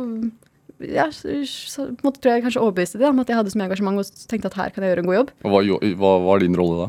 [0.78, 3.50] ja, så, så på en måte tror jeg kanskje overbeviste det om at jeg hadde
[3.50, 5.30] så mye engasjement og tenkte at her kan jeg gjøre en god jobb.
[5.42, 5.62] Og hva,
[5.98, 6.88] hva var din rolle da?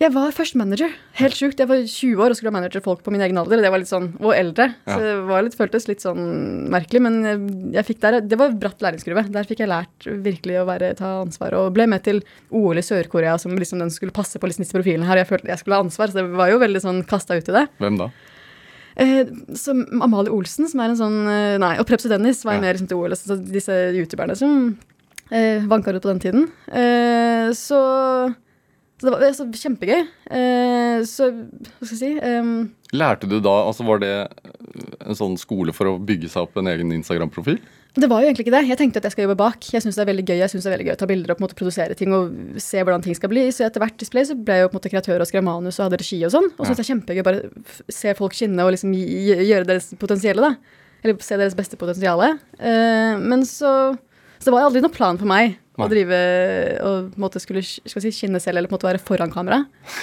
[0.00, 0.90] Jeg var først manager.
[1.20, 1.60] Helt sjukt.
[1.62, 3.60] Jeg var 20 år og skulle ha manager folk på min egen alder.
[3.62, 4.66] Det var litt sånn, Og eldre.
[4.88, 6.24] Så det var litt, føltes litt sånn
[6.74, 7.02] merkelig.
[7.06, 7.44] Men jeg,
[7.76, 9.26] jeg fikk der, det var bratt læringskurve.
[9.32, 11.54] Der fikk jeg lært virkelig å være, ta ansvar.
[11.60, 12.20] Og ble med til
[12.50, 15.22] OL i Sør-Korea som liksom den skulle passe på liksom disse profilene her.
[15.22, 17.56] Jeg følte jeg skulle ha ansvar, så det var jo veldig sånn kasta ut i
[17.60, 17.66] det.
[17.78, 18.10] Hvem da?
[18.96, 19.26] Eh,
[19.58, 22.58] som Amalie Olsen, som er en sånn eh, Nei, og Preps og Dennis var Ja.
[22.60, 23.16] jo med liksom, til OL.
[23.18, 24.76] Så disse youtuberne som
[25.30, 26.44] eh, vanka ut på den tiden.
[26.70, 27.80] Eh, så,
[29.04, 30.06] så det var så kjempegøy.
[30.30, 34.12] Uh, så hva skal jeg si um, Lærte du da, altså Var det
[35.04, 37.58] en sånn skole for å bygge seg opp en egen Instagram-profil?
[37.94, 38.64] Det var jo egentlig ikke det.
[38.72, 39.66] Jeg tenkte at jeg skal jobbe bak.
[39.70, 41.30] Jeg syns det er veldig gøy Jeg synes det er veldig gøy å ta bilder
[41.30, 43.44] og på en måte produsere ting og se hvordan ting skal bli.
[43.54, 45.78] Så etter hvert display så ble jeg jo på en måte kreatør og skrev manus
[45.78, 46.48] og hadde regi og sånn.
[46.56, 50.48] Og så jeg det er kjempegøy bare se folk skinne og liksom gjøre deres potensielle,
[50.48, 50.80] da.
[51.04, 52.32] Eller se deres beste potensiale.
[52.58, 53.70] Uh, men så
[54.44, 56.16] Så det var aldri noen plan for meg å drive
[56.84, 59.62] og måte skulle si, skinne selv eller på en måte være foran kamera.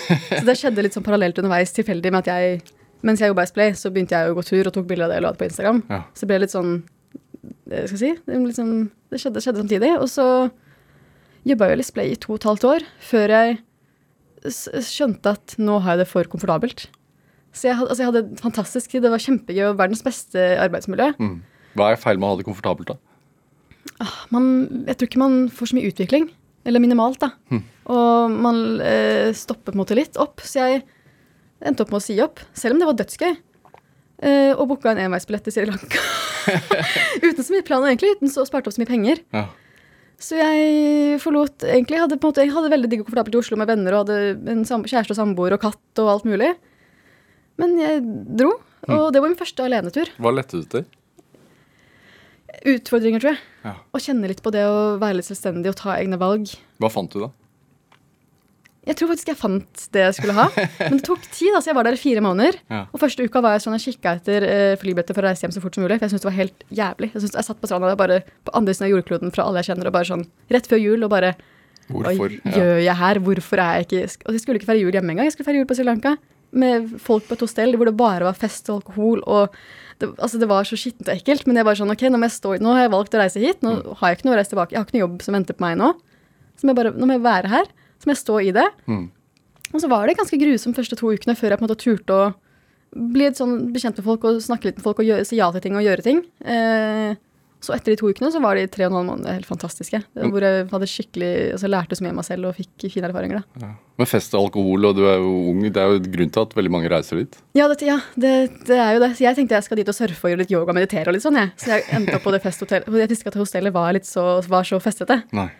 [0.09, 2.63] Så det skjedde litt sånn parallelt underveis, tilfeldig med at jeg
[3.05, 5.11] mens jeg jobba i Splay, så begynte jeg å gå tur og tok bilder av
[5.11, 5.83] det jeg la ut på Instagram.
[5.89, 6.01] Ja.
[6.13, 6.73] Så det ble litt sånn
[7.41, 8.73] skal jeg si, det, litt sånn,
[9.09, 9.91] det skjedde, skjedde samtidig.
[9.97, 10.25] Og så
[11.47, 13.61] jobba jeg i Splay i to og et halvt år før jeg
[14.89, 16.87] skjønte at nå har jeg det for komfortabelt.
[17.53, 19.05] Så jeg, altså jeg hadde en fantastisk tid.
[19.05, 21.11] Det var kjempegøy og verdens beste arbeidsmiljø.
[21.21, 21.39] Mm.
[21.77, 23.10] Hva er feil med å ha det komfortabelt, da?
[24.33, 24.45] Man,
[24.87, 26.29] jeg tror ikke man får så mye utvikling.
[26.67, 27.31] Eller minimalt, da.
[27.89, 30.43] Og man eh, stopper på en måte litt opp.
[30.45, 30.83] Så jeg
[31.65, 33.33] endte opp med å si opp, selv om det var dødsgøy.
[34.21, 36.01] Eh, og booka en enveisbillett til Sri Lanka.
[37.25, 38.13] uten så mye plan, egentlig.
[38.19, 39.23] Uten så sparte opp så mye penger.
[39.33, 39.47] Ja.
[40.21, 43.39] Så jeg forlot egentlig hadde på en måte, Jeg hadde veldig digg og komfortabelt i
[43.39, 46.51] Oslo med venner og hadde en kjæreste og samboer og katt og alt mulig.
[47.61, 48.03] Men jeg
[48.37, 48.51] dro,
[48.85, 50.13] og det var min første alenetur.
[50.21, 50.85] Hva lette du til?
[52.71, 53.43] Utfordringer, tror jeg.
[53.65, 53.75] Ja.
[53.79, 56.51] Å kjenne litt på det å være litt selvstendig og ta egne valg.
[56.81, 57.31] Hva fant du, da?
[58.81, 60.47] Jeg tror faktisk jeg fant det jeg skulle ha.
[60.89, 61.53] Men det tok tid.
[61.53, 62.57] altså Jeg var der i fire måneder.
[62.73, 62.81] Ja.
[62.89, 65.53] Og første uka var jeg sånn, jeg kikka etter eh, flybilletter for å reise hjem
[65.53, 65.99] så fort som mulig.
[65.99, 67.11] For jeg syntes det var helt jævlig.
[67.13, 69.71] Jeg, synes, jeg satt på stranda bare på andre siden av jordkloden fra alle jeg
[69.71, 70.25] kjenner, og bare sånn
[70.55, 71.33] rett før jul og bare
[71.91, 72.31] Hvorfor?
[72.45, 73.19] Hva gjør jeg her?
[73.25, 75.27] Hvorfor er jeg ikke Og jeg skulle ikke feire jul hjemme engang.
[75.27, 76.15] Jeg skulle feire jul på Sri Lanka
[76.51, 79.21] med folk på et hostell hvor det bare var fest og alkohol.
[79.27, 79.55] og
[80.01, 81.47] det, altså det var så skittent og ekkelt.
[81.49, 83.63] Men jeg var sånn, ok, nå, stå, nå har jeg valgt å reise hit.
[83.65, 84.75] Nå har jeg ikke noe å reise tilbake.
[84.75, 85.91] Jeg har ikke noe jobb som venter på meg nå.
[86.59, 87.73] Så må jeg bare, nå må jeg være her.
[88.01, 88.67] Så må jeg stå i det.
[88.91, 89.03] Mm.
[89.71, 92.17] Og så var det ganske grusomt første to ukene før jeg på en måte turte
[92.17, 92.31] å
[92.91, 95.63] bli sånn bekjent med folk og snakke litt med folk og gjøre, si ja til
[95.63, 96.25] ting og gjøre ting.
[96.43, 97.13] Eh,
[97.61, 99.99] så etter de to ukene så var de tre og en halv måned helt fantastiske.
[100.17, 103.43] Hvor jeg hadde skikkelig, altså lærte så mye av meg selv og fikk fine erfaringer.
[103.43, 103.69] da.
[104.01, 106.55] Men fest og alkohol, og du er jo ung, det er jo grunn til at
[106.57, 107.37] veldig mange reiser dit.
[107.57, 108.33] Ja, det, ja det,
[108.65, 109.11] det er jo det.
[109.19, 111.17] Så jeg tenkte jeg skal dit og surfe og gjøre litt yoga og meditere og
[111.17, 111.53] litt sånn, jeg.
[111.61, 112.89] Så jeg endte opp på det festhotellet.
[113.03, 115.21] Jeg visste ikke at hostellet var, litt så, var så festete.
[115.37, 115.51] Nei.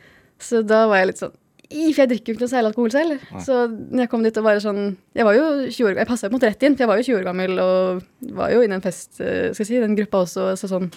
[0.42, 1.38] Så da var jeg litt sånn
[1.70, 3.28] For jeg drikker jo ikke noe særlig alkohol selv.
[3.46, 4.82] Så når jeg kom dit og bare sånn
[5.14, 6.98] Jeg var jo 20 år Jeg passa på en måte rett inn, for jeg var
[6.98, 9.98] jo 20 år gammel og var jo i den fest, eh, skal jeg si, den
[10.00, 10.90] gruppa også, så sånn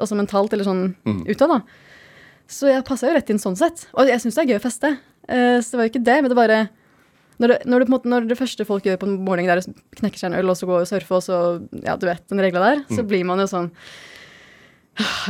[0.00, 1.22] også mentalt eller sånn Mm.
[1.28, 1.60] utad, da.
[2.50, 3.86] Så jeg passa jo rett inn sånn sett.
[3.94, 4.90] Og jeg syns det er gøy å feste.
[5.30, 6.60] uh, så det var jo ikke det, men det bare
[7.40, 10.18] når det, når, det, måte, når det første folk gjør på en er å knekke
[10.18, 11.36] seg en øl og så gå og surfe, og så
[11.86, 13.70] Ja, du vet den regla der, så blir man jo sånn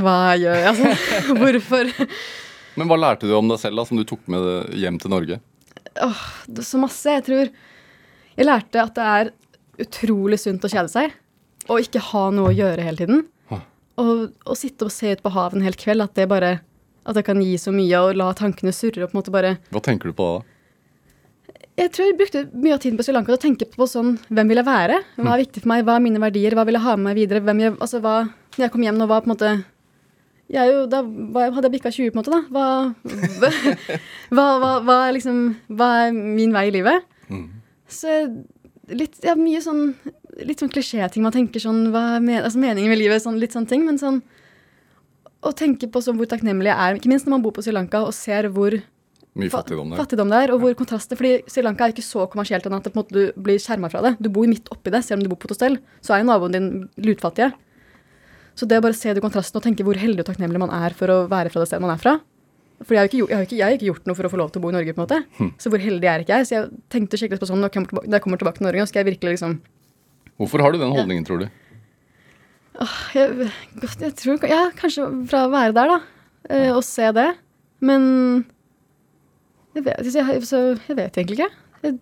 [0.01, 0.91] Hva gjør jeg, altså?
[1.39, 1.93] Hvorfor?
[2.81, 5.39] Men hva lærte du om deg selv da, som du tok med hjem til Norge?
[6.03, 7.05] Åh, Det- så masse.
[7.05, 7.51] Jeg tror
[8.37, 9.31] Jeg lærte at det er
[9.85, 11.13] utrolig sunt å kjede seg.
[11.69, 13.25] Og ikke ha noe å gjøre hele tiden.
[13.99, 16.61] Å sitte og se ut på havet en hel kveld, at det bare
[17.05, 19.57] At det kan gi så mye, og la tankene surre og på en måte bare
[19.75, 20.47] Hva tenker du på da?
[21.81, 24.17] Jeg tror jeg brukte mye av tiden på Sri Lanka til å tenke på sånn
[24.29, 25.01] Hvem vil jeg være?
[25.17, 25.85] Hva er viktig for meg?
[25.89, 26.57] Hva er mine verdier?
[26.57, 27.43] Hva vil jeg ha med meg videre?
[27.47, 29.53] Hvem jeg, altså hva Når jeg kom hjem nå, var på en måte
[30.51, 31.03] jeg jo, Da
[31.55, 32.41] hadde jeg bikka 20, på en måte, da.
[32.51, 32.67] Hva,
[34.35, 37.07] hva, hva, hva, liksom, hva er min vei i livet?
[37.31, 37.45] Mm.
[37.91, 38.17] Så
[38.91, 39.93] litt, ja, mye sånn
[40.39, 41.23] Litt sånn klisjéting.
[41.25, 43.23] Man tenker sånn Hva er men, altså meningen med livet?
[43.25, 43.83] Sånn, litt sånne ting.
[43.85, 44.21] Men sånn
[45.43, 47.73] Å tenke på sånn hvor takknemlig jeg er, ikke minst når man bor på Sri
[47.73, 48.77] Lanka og ser hvor
[49.39, 49.97] Mye fa- fattigdom der.
[50.03, 53.59] fattigdom der, og hvor kontraster Fordi Sri Lanka er ikke så kommersielt at du blir
[53.63, 54.17] skjerma fra det.
[54.21, 55.79] Du bor midt oppi det, selv om du bor på et hostell.
[56.03, 56.69] Så er jo naboen din
[56.99, 57.53] lutfattige.
[58.55, 60.93] Så det å bare se de kontrastene og tenke hvor heldig og takknemlig man er
[60.93, 62.19] for å være fra det stedet man er fra
[62.85, 64.65] For jeg har, jo ikke, ikke, ikke gjort noe for å få lov til å
[64.65, 65.19] bo i Norge, på en måte.
[65.39, 65.51] Hm.
[65.61, 66.47] Så hvor heldig er ikke jeg?
[66.49, 69.39] Så jeg tenkte skikkelig på sånn når jeg kommer tilbake til Norge, skal jeg virkelig
[69.39, 69.61] liksom
[70.41, 71.51] Hvorfor har du den holdningen, tror du?
[73.13, 73.51] jeg,
[74.01, 75.99] jeg tror Ja, kanskje fra å være der, da.
[76.49, 77.29] eh, og se det.
[77.85, 78.07] Men
[79.77, 81.51] jeg vet, jeg, så jeg vet egentlig ikke.
[81.85, 81.99] Jeg,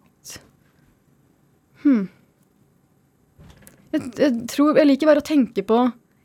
[1.82, 2.06] hmm.
[3.94, 5.76] jeg, tror Jeg liker bare å tenke på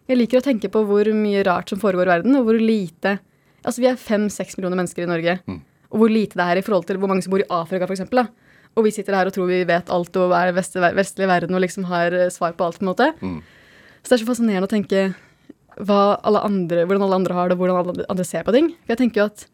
[0.09, 3.17] Jeg liker å tenke på hvor mye rart som foregår i verden, og hvor lite
[3.63, 5.37] Altså, vi er fem-seks millioner mennesker i Norge.
[5.47, 5.61] Mm.
[5.93, 8.25] Og hvor lite det er i forhold til hvor mange som bor i Afrika, da.
[8.73, 11.61] Og vi sitter her og tror vi vet alt og er vest, vestlig verden og
[11.61, 13.11] liksom har eh, svar på alt, på en måte.
[13.21, 13.39] Mm.
[14.01, 15.03] Så det er så fascinerende å tenke
[15.73, 18.73] alle andre, hvordan alle andre har det, og hvordan alle andre ser på ting.
[18.83, 19.47] For jeg tenker jo at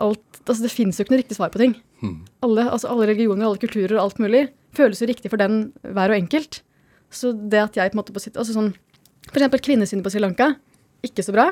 [0.00, 1.74] alt Altså, det fins jo ikke noe riktig svar på ting.
[2.00, 2.14] Mm.
[2.42, 6.10] Alle, altså alle religioner, alle kulturer og alt mulig føles jo riktig for den hver
[6.10, 6.62] og enkelt.
[7.12, 8.72] Så det at jeg på en måte på sitt, altså sånn,
[9.28, 10.54] For eksempel kvinnesynet på Sri Lanka.
[11.06, 11.50] Ikke så bra.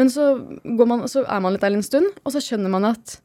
[0.00, 0.32] Men så,
[0.64, 3.18] går man, så er man litt der en stund, og så skjønner man at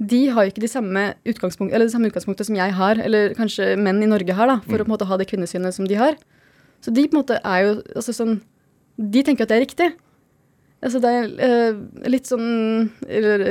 [0.00, 3.34] de har jo ikke de samme utgangspunkt, eller det samme utgangspunktet som jeg har, eller
[3.36, 5.88] kanskje menn i Norge har, da, for å på en måte ha det kvinnesynet som
[5.88, 6.16] de har.
[6.80, 8.38] Så de på en måte er jo altså sånn
[9.00, 9.86] De tenker at det er riktig.
[10.84, 11.78] Altså det er eh,
[12.08, 12.90] litt sånn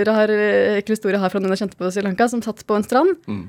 [0.05, 2.61] rar eh, ekkel historie jeg har fra noen jeg kjente på Sri Lanka, som satt
[2.65, 3.15] på en strand.
[3.29, 3.47] Mm.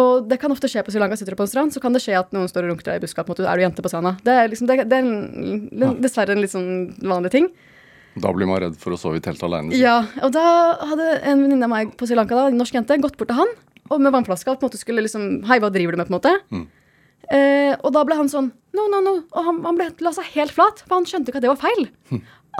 [0.00, 1.96] Og det kan ofte skje på Sri Lanka, sitter du på en strand, så kan
[1.96, 3.24] det skje at noen står og runker deg i buska.
[3.24, 4.14] på en måte, Er du jente på stranda?
[4.24, 7.50] Det er, liksom, det, det er en, dessverre en litt sånn vanlig ting.
[8.16, 9.70] Da blir man redd for å sove i telt alene.
[9.78, 10.42] Ja, og da
[10.90, 13.36] hadde en venninne av meg på Sri Lanka, da, en norsk jente, gått bort til
[13.38, 13.52] han
[13.90, 16.06] og med vannflaska og på en måte skulle liksom Hei, hva driver du med?
[16.08, 16.34] på en måte.
[16.54, 16.66] Mm.
[17.30, 19.12] Eh, og da ble han sånn No, no, no.
[19.34, 21.58] Og han, han ble, la seg helt flat, for han skjønte ikke at det var
[21.58, 21.88] feil.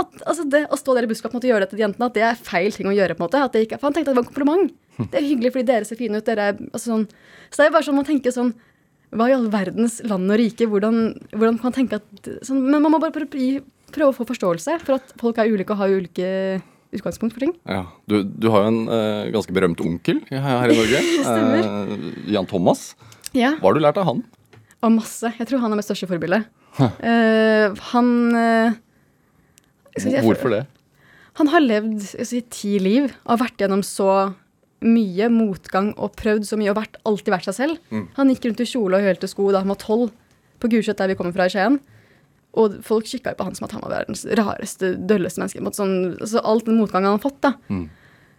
[0.01, 1.79] At, altså det, Å stå der i buska på en måte, og gjøre det til
[1.81, 3.15] de jentene, at det er feil ting å gjøre.
[3.15, 4.75] på en måte, at det ikke, For han tenkte at det var en kompliment.
[5.01, 6.27] Det er hyggelig fordi dere ser fine ut.
[6.27, 7.07] dere er, altså sånn,
[7.51, 8.51] Så det er bare sånn man tenker sånn
[9.15, 10.67] Hva i all verdens land og rike?
[10.71, 10.99] Hvordan,
[11.33, 13.63] hvordan kan man tenke at sånn, Men man må bare prøve, gi-
[13.93, 16.29] prøve å få forståelse for at folk er ulike og har ulike
[16.97, 17.53] utgangspunkt for ting.
[17.71, 17.85] Ja.
[18.11, 21.03] Du, du har jo en eh, ganske berømt onkel her, i Norge.
[21.29, 21.63] Stemmer.
[21.63, 22.91] Eh, Jan Thomas.
[23.37, 24.25] Ja, Hva har du lært av han?
[24.83, 25.31] Og masse.
[25.39, 26.43] Jeg tror han er mitt største forbilde.
[26.81, 28.79] Eh, han eh,
[30.01, 30.65] jeg- Hvorfor det?
[31.39, 34.35] Han har levd si, ti liv og har vært gjennom så
[34.83, 37.79] mye motgang og prøvd så mye og vært, alltid vært seg selv.
[37.93, 38.07] Mm.
[38.17, 40.11] Han gikk rundt i kjole og hølte sko da han var tolv,
[40.61, 41.79] på Gulset der vi kommer fra i Skien.
[42.59, 45.63] Og folk kikka jo på han som at han var verdens rareste, dølleste menneske.
[45.77, 47.53] Sånn, altså alt den motgangen han har fått, da.
[47.71, 47.85] Mm.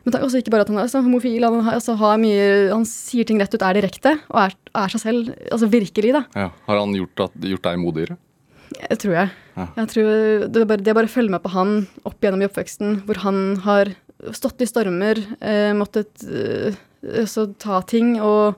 [0.02, 2.18] Men det er også ikke bare at han er altså, homofil, han, har- altså, har
[2.18, 5.30] mye, han sier ting rett ut, er direkte, og er, er seg selv.
[5.52, 6.24] Altså virkelig, da.
[6.36, 6.48] Ja.
[6.68, 8.18] Har han gjort, at, gjort deg modigere?
[8.82, 9.32] Jeg tror jeg.
[9.60, 9.66] Ja.
[9.78, 10.10] jeg tror
[10.48, 11.74] det, bare, det bare følge med på han
[12.08, 13.92] opp gjennom i oppveksten, hvor han har
[14.38, 16.76] stått i stormer, eh, måttet eh,
[17.28, 18.56] så ta ting, og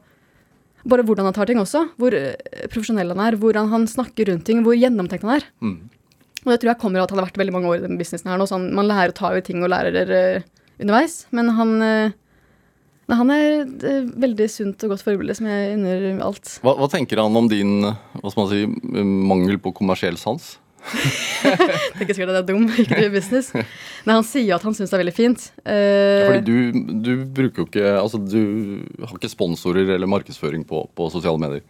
[0.89, 1.85] bare hvordan han tar ting også.
[1.99, 2.35] Hvor eh,
[2.71, 5.45] profesjonell han er, hvordan han snakker rundt ting, hvor gjennomtenkt han er.
[5.63, 5.77] Mm.
[6.43, 7.99] Og det tror jeg kommer av at han har vært veldig mange år i den
[7.99, 11.21] businessen her nå, så han, man lærer å ta over ting og lærer uh, underveis.
[11.31, 16.19] Men han, uh, han er et uh, veldig sunt og godt forbilde som jeg unner
[16.25, 16.57] alt.
[16.65, 18.65] Hva, hva tenker han om din hva skal man si,
[19.31, 20.57] mangel på kommersiell sans?
[21.97, 23.51] Tenker sikkert at jeg er dum, ikke driver business.
[23.55, 25.45] Nei, han sier at han syns det er veldig fint.
[25.63, 28.39] Eh, Fordi du, du bruker jo ikke Altså, du
[29.03, 31.63] har ikke sponsorer eller markedsføring på, på sosiale medier.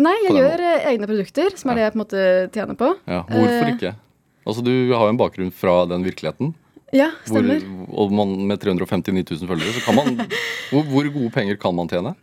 [0.00, 0.86] nei, jeg gjør måten.
[0.94, 2.24] egne produkter, som er det jeg på en måte
[2.56, 2.92] tjener på.
[3.10, 3.74] Ja, Hvorfor Eh.
[3.76, 3.94] ikke?
[4.46, 6.54] Altså, Du har jo en bakgrunn fra den virkeligheten.
[6.96, 7.62] Ja, Hvor, stemmer.
[7.92, 10.16] og man, med 359 000 følgere, så kan man
[10.72, 12.16] hvor, hvor gode penger kan man tjene?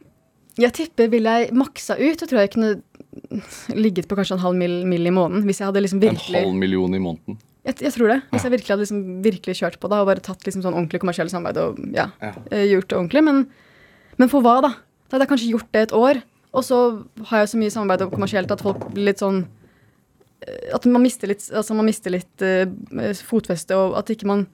[0.58, 2.74] Jeg tipper vil jeg maksa ut, så tror jeg kunne
[3.76, 5.44] ligget på kanskje en halv mill, Mil i måneden.
[5.48, 7.38] Hvis jeg hadde liksom En halv million i måneden.
[7.66, 8.20] jeg, jeg tror det.
[8.32, 11.02] Hvis jeg virkelig hadde liksom virkelig kjørt på det og bare tatt liksom sånn ordentlig
[11.04, 12.34] kommersielt samarbeid og ja, Ja.
[12.52, 13.24] eh, gjort det ordentlig.
[13.24, 13.48] Men,
[14.18, 14.70] men for hva, da?
[15.08, 16.22] Da hadde jeg kanskje gjort det et år,
[16.54, 16.78] og så
[17.30, 19.44] har jeg så mye samarbeid og kommersielt at folk blir litt sånn
[20.48, 22.66] eh, At man mister litt, altså man mister litt eh,
[23.28, 24.54] fotfeste, og at ikke man ikke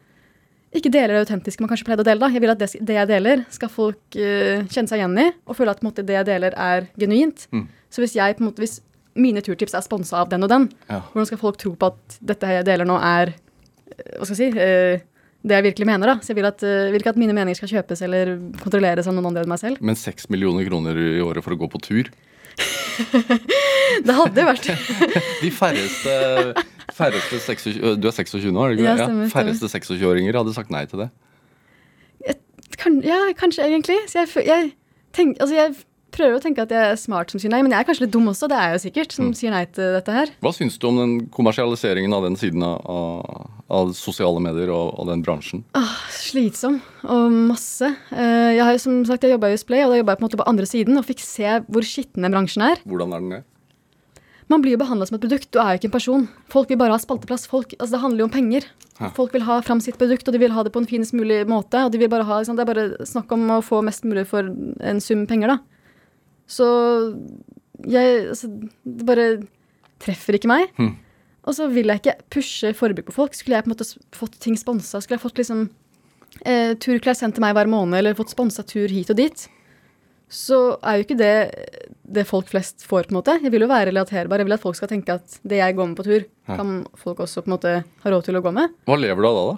[0.81, 2.19] deler det autentiske man kanskje pleide å dele.
[2.23, 2.31] da.
[2.33, 5.57] Jeg vil at det, det jeg deler, skal folk uh, kjenne seg igjen i, og
[5.59, 7.45] føle at måte, det jeg deler, er genuint.
[7.53, 7.67] Mm.
[7.93, 8.79] Så hvis jeg måte, hvis
[9.13, 11.03] mine turtips er sponsa av den og den, Ja.
[11.13, 14.41] hvordan skal folk tro på at dette jeg deler nå, er eh, hva skal jeg
[14.41, 15.09] si, uh,
[15.43, 16.07] det jeg virkelig mener?
[16.07, 16.15] da?
[16.23, 19.13] Så jeg vil, at, uh, vil ikke at mine meninger skal kjøpes eller kontrolleres av
[19.13, 19.81] noen andre enn meg selv.
[19.83, 22.09] Men seks millioner kroner i året for å gå på tur?
[24.07, 24.67] Det hadde vært
[25.43, 26.13] De færreste,
[26.97, 29.07] færreste 26, Du er 26 nå, er det ikke Ja, det?
[29.23, 31.09] ja, Færreste 26-åringer hadde sagt nei til det.
[32.77, 33.97] kan, Ja, kanskje egentlig.
[34.11, 34.71] Så jeg, jeg,
[35.13, 35.75] tenk, altså jeg
[36.13, 38.13] prøver å tenke at jeg er smart som sier nei, men jeg er kanskje litt
[38.15, 40.33] dum også, det er jeg jo sikkert, som sier nei til dette her.
[40.43, 44.93] Hva syns du om den kommersialiseringen av den siden av, av, av sosiale medier og,
[44.99, 45.63] og den bransjen?
[45.77, 47.89] Ah, slitsom og masse.
[48.13, 50.25] Eh, jeg har jo som sagt, jeg jobba i Splay, og da jobba jeg på
[50.25, 52.85] en måte på andre siden og fikk se hvor skitten den bransjen er.
[52.87, 53.43] Hvordan er den det?
[54.51, 56.25] Man blir jo behandla som et produkt, du er jo ikke en person.
[56.51, 57.47] Folk vil bare ha spalteplass.
[57.49, 58.67] Folk, altså det handler jo om penger.
[58.99, 59.09] Hæ.
[59.15, 61.39] Folk vil ha fram sitt produkt, og de vil ha det på en finest mulig
[61.49, 61.79] måte.
[61.85, 64.27] og de vil bare ha, liksom, Det er bare snakk om å få mest mulig
[64.27, 65.57] for en sum penger, da.
[66.49, 66.65] Så
[67.87, 68.49] jeg altså,
[68.83, 69.27] Det bare
[70.03, 70.69] treffer ikke meg.
[70.77, 70.93] Mm.
[71.47, 73.33] Og så vil jeg ikke pushe forbruk på folk.
[73.35, 75.65] Skulle jeg på en måte fått ting sponsa, skulle jeg fått liksom
[76.45, 79.43] eh, turklær sendt til meg hver måned, eller fått sponsa tur hit og dit,
[80.33, 81.33] så er jo ikke det
[82.13, 83.35] det folk flest får, på en måte.
[83.43, 84.41] Jeg vil jo være relaterbar.
[84.41, 86.57] Jeg vil at folk skal tenke at det jeg går med på tur, Ja.
[86.59, 87.71] kan folk også på en måte
[88.03, 88.73] ha råd til å gå med.
[88.85, 89.57] Hva lever du av da, da?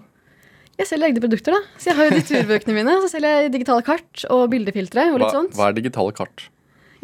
[0.78, 1.62] Jeg selger egne produkter, da.
[1.80, 2.96] Så jeg har jo de turbøkene mine.
[2.98, 5.56] Og så selger jeg digitale kart og bildefiltre og Hva, sånt.
[5.58, 6.50] hva er digitale kart?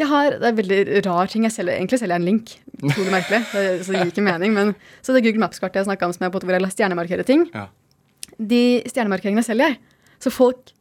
[0.01, 1.77] Jeg har, Det er veldig rar ting jeg selger.
[1.77, 2.53] Egentlig selger jeg en link.
[2.81, 3.41] Utrolig merkelig.
[3.53, 4.55] Det, så det gir ikke mening.
[4.57, 4.73] Men,
[5.05, 7.67] så det Google Maps-kartet jeg snakka om, som jeg på hvor jeg stjernemarkerer ting, Ja.
[8.41, 9.79] de stjernemarkeringene selger jeg.
[10.21, 10.71] Så folk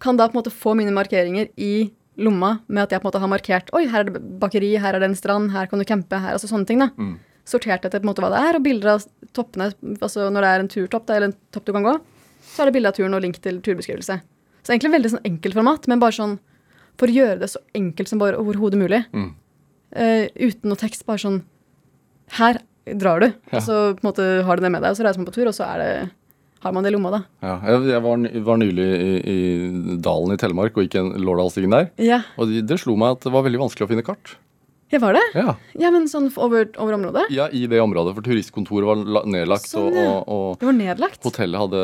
[0.00, 3.10] kan da på en måte få mine markeringer i lomma med at jeg på en
[3.12, 5.78] måte har markert Oi, her er det bakeri, her er det en strand, her kan
[5.78, 6.88] du campe, her Altså sånne ting, da.
[6.98, 7.16] Mm.
[7.48, 9.04] Sortert etter på en måte hva det er, og bilder av
[9.36, 9.70] toppene.
[10.00, 11.94] Altså når det er en turtopp, da, eller en topp du kan gå,
[12.48, 14.18] så er det bilde av turen og link til turbeskrivelse.
[14.62, 16.38] Så egentlig veldig sånn enkelt format, men bare sånn
[16.98, 19.02] for å gjøre det så enkelt som bare overhodet mulig.
[19.14, 19.30] Mm.
[19.94, 21.38] Uh, uten noe tekst, bare sånn
[22.36, 22.58] Her
[22.98, 23.30] drar du.
[23.30, 23.58] Ja.
[23.58, 25.36] Og så på en måte har du det med deg, og så reiser man på
[25.36, 25.92] tur, og så er det,
[26.64, 27.20] har man det i lomma, da.
[27.44, 29.38] Ja, jeg, var, var nylig i, i
[30.04, 31.88] dalen i Telemark og gikk en Lårdalsstigen der.
[32.02, 34.36] Ja, Og det, det slo meg at det var veldig vanskelig å finne kart.
[34.90, 35.22] Ja var det?
[35.36, 37.26] Ja, Ja, men sånn over, over området?
[37.34, 39.68] ja I det området, for turistkontoret var nedlagt.
[39.68, 40.06] Sånn, ja.
[40.22, 41.20] og, og Det var nedlagt.
[41.28, 41.82] hotellet hadde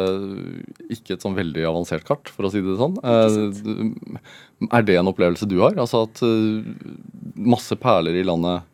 [0.94, 2.96] ikke et sånn veldig avansert kart, for å si det sånn.
[3.04, 5.76] Eh, er det en opplevelse du har?
[5.80, 6.64] Altså at eh,
[7.36, 8.64] masse perler i landet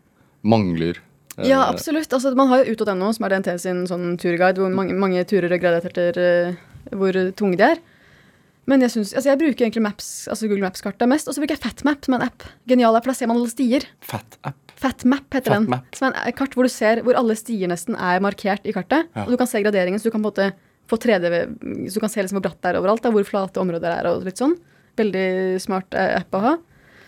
[0.46, 0.98] mangler
[1.36, 2.12] eh, Ja, absolutt.
[2.12, 5.50] Altså, man har jo ut.no, som er DNT sin sånn turguide, hvor mange, mange turer
[5.52, 6.60] er gradert etter eh,
[6.94, 7.82] hvor tunge de er.
[8.70, 11.56] Men jeg, synes, altså, jeg bruker egentlig Maps, altså Google Maps-kartet mest, og så bruker
[11.56, 12.46] jeg FatMap, som en app.
[12.70, 13.86] Genial app, for da ser man alle stier.
[14.06, 14.74] Fat app.
[14.80, 15.66] FatMap heter den.
[15.72, 15.88] Map.
[15.96, 19.10] Som er en kart hvor du ser hvor alle stier nesten er markert i kartet.
[19.16, 19.26] Ja.
[19.26, 20.50] Og du kan se graderingen, så du kan på en måte
[20.90, 21.30] få 3D,
[21.90, 24.10] så du kan se liksom hvor bratt det er overalt, da, hvor flate områder er
[24.10, 24.56] og litt sånn.
[24.98, 25.26] Veldig
[25.62, 26.56] smart eh, app å ha.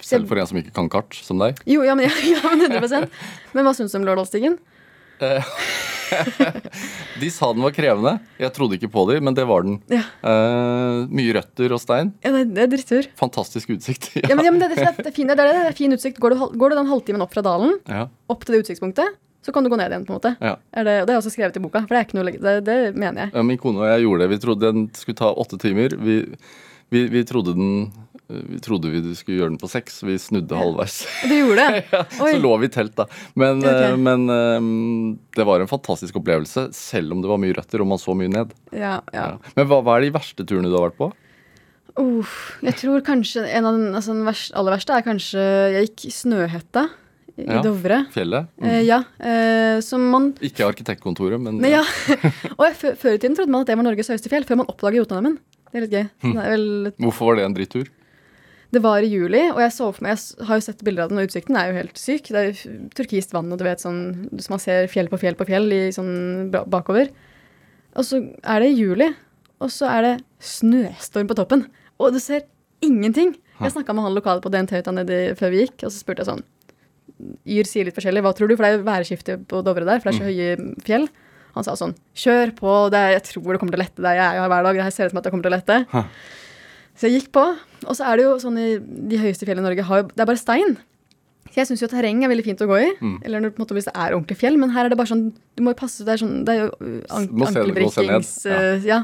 [0.03, 1.63] Selv for en som ikke kan kart, som deg.
[1.71, 3.07] Jo, ja, men, ja, men 100%
[3.55, 4.59] Men hva syns du om Lårdalsstigen?
[7.23, 8.15] De sa den var krevende.
[8.41, 9.79] Jeg trodde ikke på dem, men det var den.
[9.93, 10.03] Ja.
[10.21, 12.13] Uh, mye røtter og stein.
[12.25, 13.09] Ja, det, det er drittur.
[13.21, 14.11] Fantastisk utsikt.
[14.21, 16.21] Ja, men, ja, men det, det, det, er fin, det, er er fin utsikt.
[16.23, 19.53] Går du, går du den halvtimen opp fra dalen, Ja, opp til det utsiktspunktet, så
[19.55, 20.35] kan du gå ned igjen, på en måte.
[20.41, 20.57] ja.
[20.73, 22.55] Er det, og det er også skrevet i boka, for det er ikke noe Det,
[22.67, 23.35] det mener jeg.
[23.35, 24.31] Ja, Min kone og jeg gjorde det.
[24.37, 25.97] Vi trodde den skulle ta åtte timer.
[25.99, 26.17] Vi,
[26.95, 27.75] vi, vi trodde den
[28.33, 29.99] vi trodde vi skulle gjøre den på seks.
[30.07, 31.03] Vi snudde halvveis.
[31.29, 31.83] Du gjorde det?
[32.23, 32.31] Oi.
[32.33, 33.05] Så lå vi i telt, da.
[33.37, 33.67] Men, Ok.
[33.69, 34.69] eh, men eh,
[35.37, 38.33] det var en fantastisk opplevelse, selv om det var mye røtter og man så mye
[38.33, 38.55] ned.
[38.73, 39.27] Ja, ja.
[39.35, 39.53] Ja.
[39.59, 41.11] Men hva, hva er de verste turene du har vært på?
[41.99, 42.25] Uh,
[42.65, 44.25] jeg tror kanskje en av den, altså den
[44.57, 45.43] aller verste er kanskje
[45.75, 46.87] Jeg gikk i Snøhetta
[47.43, 47.63] i Ja.
[47.65, 48.03] Dovre.
[48.15, 48.51] Fjellet?
[48.61, 48.69] Mm.
[48.69, 49.01] Eh, ja.
[49.19, 51.83] Eh, som man Ikke arkitektkontoret, men Nei, ja.
[52.59, 54.71] Og jeg, før, i tiden trodde man at det var Norges høyeste fjell, før man
[54.73, 55.41] oppdaget Jotunheimen.
[55.73, 56.07] Det er litt gøy.
[56.25, 56.33] Hm.
[56.37, 57.91] Det, er vel, hvorfor var det en drittur?
[58.73, 61.11] det var i juli, og jeg så for meg Jeg har jo sett bilder av
[61.11, 62.31] den, og utsikten er jo helt syk.
[62.33, 65.37] Det er jo turkist vann, og du vet sånn Så man ser fjell på fjell
[65.37, 67.13] på fjell i sånn bakover.
[67.93, 69.11] Og så er det i juli,
[69.61, 71.67] og så er det snøstorm på toppen.
[72.01, 72.47] Og du ser
[72.83, 73.35] ingenting.
[73.61, 74.95] Jeg snakka med han lokale på DNT-hytta
[75.39, 76.43] før vi gikk, og så spurte jeg sånn
[77.47, 78.23] Yr sier litt forskjellig.
[78.25, 78.57] Hva tror du?
[78.57, 81.09] For det er jo værskifte på Dovre der, for det er så høye fjell.
[81.55, 84.01] Han sa sånn Kjør på, det er, jeg tror det kommer til å lette.
[84.03, 84.79] Det er jeg her hver dag.
[84.81, 85.77] Det her ser ut som at det kommer til å lette.
[85.93, 86.03] Hæ.
[86.97, 87.45] Så jeg gikk på.
[87.87, 90.25] Og så er det jo sånn i de høyeste fjellene i Norge har jo, Det
[90.25, 90.75] er bare stein.
[91.53, 92.91] Så jeg syns jo terreng er veldig fint å gå i.
[93.01, 93.17] Mm.
[93.27, 94.57] Eller når, en måte, hvis det er ordentlig fjell.
[94.61, 95.27] Men her er det bare sånn
[95.59, 96.69] Du må jo passe Det er, sånn, det er jo
[97.13, 99.03] an Må se- må se ned, ankelbrikkings uh, ja.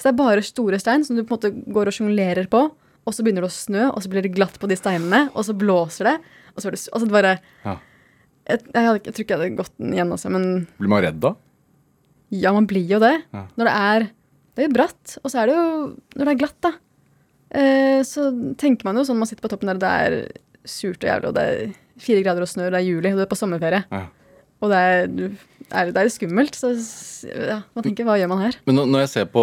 [0.00, 2.62] Så det er bare store stein som du på en måte går og sjonglerer på.
[3.04, 5.44] Og så begynner det å snø, og så blir det glatt på de steinene, og
[5.44, 6.14] så blåser det.
[6.54, 7.32] Og så var det altså det bare
[7.64, 7.76] Ja.
[8.48, 11.02] jeg, jeg, hadde, jeg tror ikke jeg hadde gått den igjen, altså, men Blir man
[11.04, 11.34] redd da?
[12.30, 13.14] ja, man blir jo det.
[13.34, 13.46] Ja.
[13.58, 14.08] Når det er
[14.56, 15.66] Det er jo bratt, og så er det jo
[16.16, 16.72] Når det er glatt, da.
[17.50, 18.28] Eh, så
[18.60, 21.34] tenker man jo sånn man sitter på toppen der, det er surt og jævlig, og
[21.34, 23.80] det er fire grader og snø, og det er juli, og du er på sommerferie.
[23.90, 24.04] Ja.
[24.60, 25.32] Og det er,
[25.72, 26.54] er, det er skummelt.
[26.54, 26.70] Så
[27.26, 28.58] ja, man tenker hva gjør man her?
[28.68, 29.42] Men når- når jeg ser på,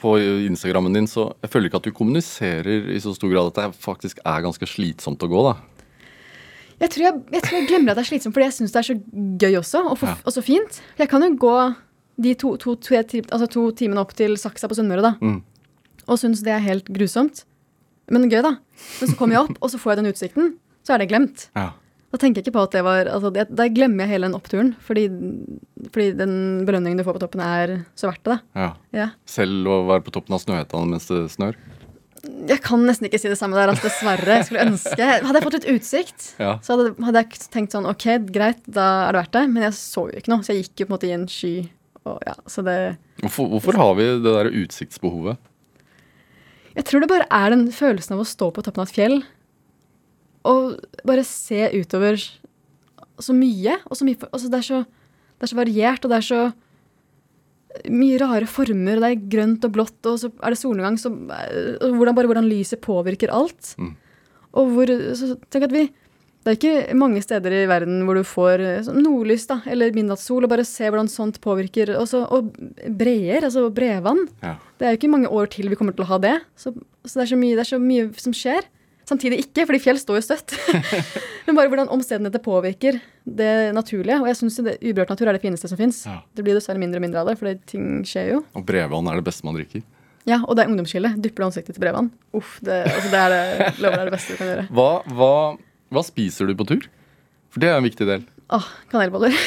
[0.00, 0.14] på
[0.48, 3.80] Instagrammen din, så jeg føler ikke at du kommuniserer i så stor grad at det
[3.84, 5.54] faktisk er ganske slitsomt å gå, da.
[6.80, 8.80] Jeg tror jeg, jeg, tror jeg glemmer at det er slitsomt, fordi jeg syns det
[8.82, 8.96] er så
[9.42, 10.16] gøy også, og, for, Ja.
[10.26, 10.80] og så fint.
[10.98, 11.54] Jeg kan jo gå
[12.20, 15.14] de to, to, to, altså to timene opp til Saksa på Sunnmøre, da.
[15.20, 15.42] Mm.
[16.06, 17.44] og syns det er helt grusomt.
[18.12, 18.52] Men gøy, da.
[19.00, 20.52] Men så kommer jeg opp, og så får jeg den utsikten.
[20.86, 21.48] Så er det glemt.
[21.56, 21.72] Ja.
[22.12, 24.36] Da tenker jeg ikke på at det var altså, det, Da glemmer jeg hele den
[24.38, 24.68] oppturen.
[24.86, 25.08] Fordi,
[25.90, 26.36] fordi den
[26.68, 28.36] belønningen du får på toppen, er så verdt det.
[28.54, 28.68] ja.
[28.94, 29.08] Ja.
[29.26, 31.58] Selv å være på toppen av Snøhetta mens det snør.
[32.48, 34.38] Jeg kan nesten ikke si det samme der, altså, dessverre.
[34.40, 36.54] Jeg skulle ønske Hadde jeg fått litt utsikt, Ja.
[36.64, 39.44] så hadde, hadde jeg tenkt sånn OK, greit, da er det verdt det.
[39.52, 41.26] Men jeg så jo ikke noe, så jeg gikk jo på en måte i en
[41.30, 41.54] sky.
[42.06, 42.76] Og, ja, så det
[43.22, 45.38] Hvorfor, hvorfor har vi det der utsiktsbehovet?
[46.76, 49.16] Jeg tror det bare er den følelsen av å stå på toppen av et fjell
[50.46, 50.76] og
[51.08, 52.20] bare se utover
[53.18, 53.78] så mye.
[53.90, 56.40] Og så mye altså det, er så, det er så variert, og det er så
[57.92, 58.96] mye rare former.
[58.98, 60.98] og Det er grønt og blått, og så er det solnedgang.
[61.00, 63.74] Så, og hvordan, bare hvordan lyset påvirker alt.
[63.78, 63.94] Mm.
[64.56, 65.86] Og hvor, så tenk at vi
[66.46, 69.90] Det er ikke mange steder i verden hvor du får eh, sånn nordlys da, eller
[69.90, 72.52] midnattssol, og bare se hvordan sånt påvirker også, Og
[72.86, 74.54] breer, altså bredvann, Ja.
[74.78, 76.36] Det er jo ikke mange år til vi kommer til å ha det.
[76.54, 76.70] Så,
[77.02, 78.68] så det, er så mye, det er så mye som skjer.
[79.06, 80.56] Samtidig ikke, fordi fjell står jo støtt.
[81.46, 84.18] Men bare hvordan omstendigheter påvirker det naturlige.
[84.18, 86.00] Og jeg syns uberørt natur er det fineste som fins.
[86.08, 86.18] Ja.
[86.34, 88.40] Det blir dessverre mindre og mindre av det, for ting skjer jo.
[88.58, 89.84] Og brevvann er det beste man drikker.
[90.26, 91.12] Ja, og det er ungdomsskille.
[91.22, 92.10] Dypper du ansiktet til brevvann.
[92.34, 94.64] Uff, det, altså det er det, lover er det beste du kan gjøre.
[94.74, 95.34] Hva, hva,
[95.94, 96.88] hva spiser du på tur?
[97.54, 98.26] For det er en viktig del.
[98.56, 99.38] Åh, kanelboller.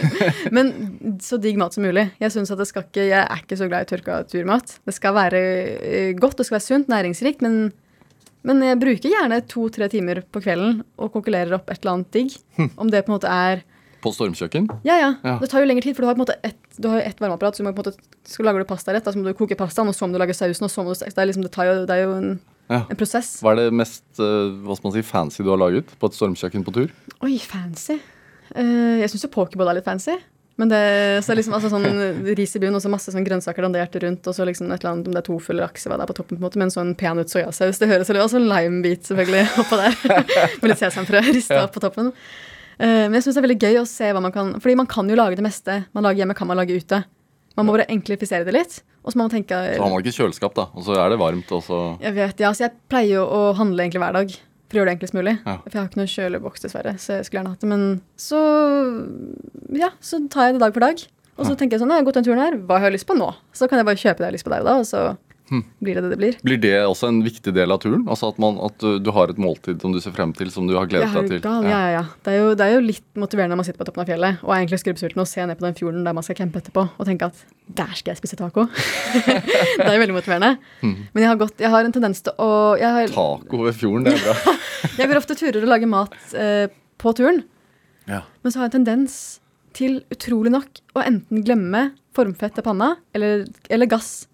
[0.54, 0.74] Men
[1.22, 2.08] så digg mat som mulig.
[2.18, 4.76] Jeg synes at det skal ikke, jeg er ikke så glad i tørka turmat.
[4.86, 5.40] Det skal være
[5.78, 7.72] eh, godt, det skal være sunt, næringsrikt, men,
[8.44, 12.34] men jeg bruker gjerne to-tre timer på kvelden og kokulerer opp et eller annet digg.
[12.76, 13.62] Om det på en måte er
[14.04, 14.66] På stormkjøkken?
[14.84, 15.10] Ja, ja.
[15.24, 15.38] Ja.
[15.40, 17.06] Det tar jo lengre tid, for du har på en måte ett, du har jo
[17.08, 17.56] ett varmeapparat.
[17.56, 19.88] Så du må på en måte, skal lager du pastarett, så må du koke pastaen,
[19.88, 21.78] og så må du lage sausen, og så må du det er, liksom, det jo,
[21.88, 22.34] det er jo en,
[22.68, 22.82] Ja.
[22.88, 23.38] en prosess.
[23.40, 26.16] Hva er det mest eh, hva skal man si, fancy du har laget på et
[26.20, 26.92] stormkjøkken på tur?
[27.24, 27.96] Oi, fancy.
[28.54, 30.18] Eh, jeg syns jo pokerball er litt fancy.
[30.60, 30.80] Men det,
[31.26, 31.86] så liksom altså sånn
[32.38, 34.92] ris i bunnen og så masse sånn grønnsaker dandert rundt, og så liksom et eller
[34.92, 36.60] annet, om det er tofu eller laks, hva det er på toppen, på en måte,
[36.60, 37.80] med en sånn peanøtt soyasaus.
[37.82, 39.98] Det høres Og så en limebit, selvfølgelig, oppå der.
[40.62, 42.12] med litt sesamfrø rista opp på toppen.
[42.78, 44.88] Uh, men jeg syns det er veldig gøy å se hva man kan Fordi man
[44.90, 47.04] kan jo lage det meste man lager hjemme, kan man lage ute.
[47.54, 48.80] Man må bare enklifisere det litt.
[49.04, 51.20] Og så må man tenke Så har man ikke kjøleskap, da, og så er det
[51.20, 54.36] varmt, og så Jeg vet, ja, så jeg pleier jo å handle egentlig hver dag.
[54.68, 55.34] For å gjøre det enklest mulig.
[55.44, 55.56] Ja.
[55.62, 56.94] For jeg har ikke noen kjøleboks, dessverre.
[56.98, 57.70] Så jeg skulle gjerne hatt det.
[57.70, 57.84] Men
[58.20, 58.40] så
[59.74, 61.02] Ja, så tar jeg det dag for dag.
[61.34, 63.08] Og så tenker jeg sånn, jeg har gått den turen her, hva har jeg lyst
[63.08, 63.26] på nå?
[63.56, 65.00] Så kan jeg bare kjøpe det jeg har lyst på der og da, og så.
[65.52, 66.36] Blir det det det blir.
[66.42, 68.06] Blir det også en viktig del av turen?
[68.08, 70.68] Altså At, man, at du, du har et måltid som du ser frem til, som
[70.68, 71.42] du har gledet deg til?
[71.44, 72.02] ja, ja, ja.
[72.24, 74.40] Det er, jo, det er jo litt motiverende når man sitter på toppen av fjellet
[74.44, 76.86] og er egentlig skrubbsulten og ser ned på den fjorden der man skal campe etterpå,
[76.96, 77.44] og tenke at
[77.80, 78.66] der skal jeg spise taco.
[79.28, 80.54] det er jo veldig motiverende.
[80.80, 80.96] Hm.
[81.12, 84.08] Men jeg har, gått, jeg har en tendens til å jeg, har, Taco ved fjorden,
[84.08, 84.58] det er bra.
[84.98, 86.66] jeg går ofte turer og lager mat eh,
[87.00, 87.44] på turen.
[88.08, 88.24] Ja.
[88.42, 89.18] Men så har jeg en tendens
[89.74, 94.24] til utrolig nok å enten glemme formfett til panna eller, eller gass.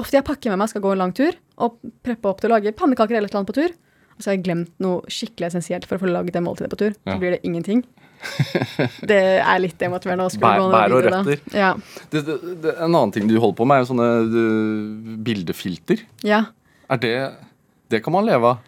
[0.00, 1.34] Ofte jeg pakker med meg skal gå en lang tur
[1.64, 3.74] og preppe opp til å lage pannekaker eller annet på tur.
[4.14, 6.78] Og så har jeg glemt noe skikkelig essensielt for å få laget det måltidet på
[6.84, 6.92] tur.
[7.04, 7.14] Ja.
[7.14, 7.82] Så blir det ingenting.
[9.10, 10.28] Det er litt demotiverende.
[10.40, 11.40] Bær- bær og røtter.
[11.52, 11.72] Ja.
[12.12, 16.04] Det, det, det, en annen ting du holder på med, er jo sånne du, bildefilter.
[16.24, 16.44] ja.
[16.92, 17.12] Er det
[17.88, 18.58] Det kan man leve av.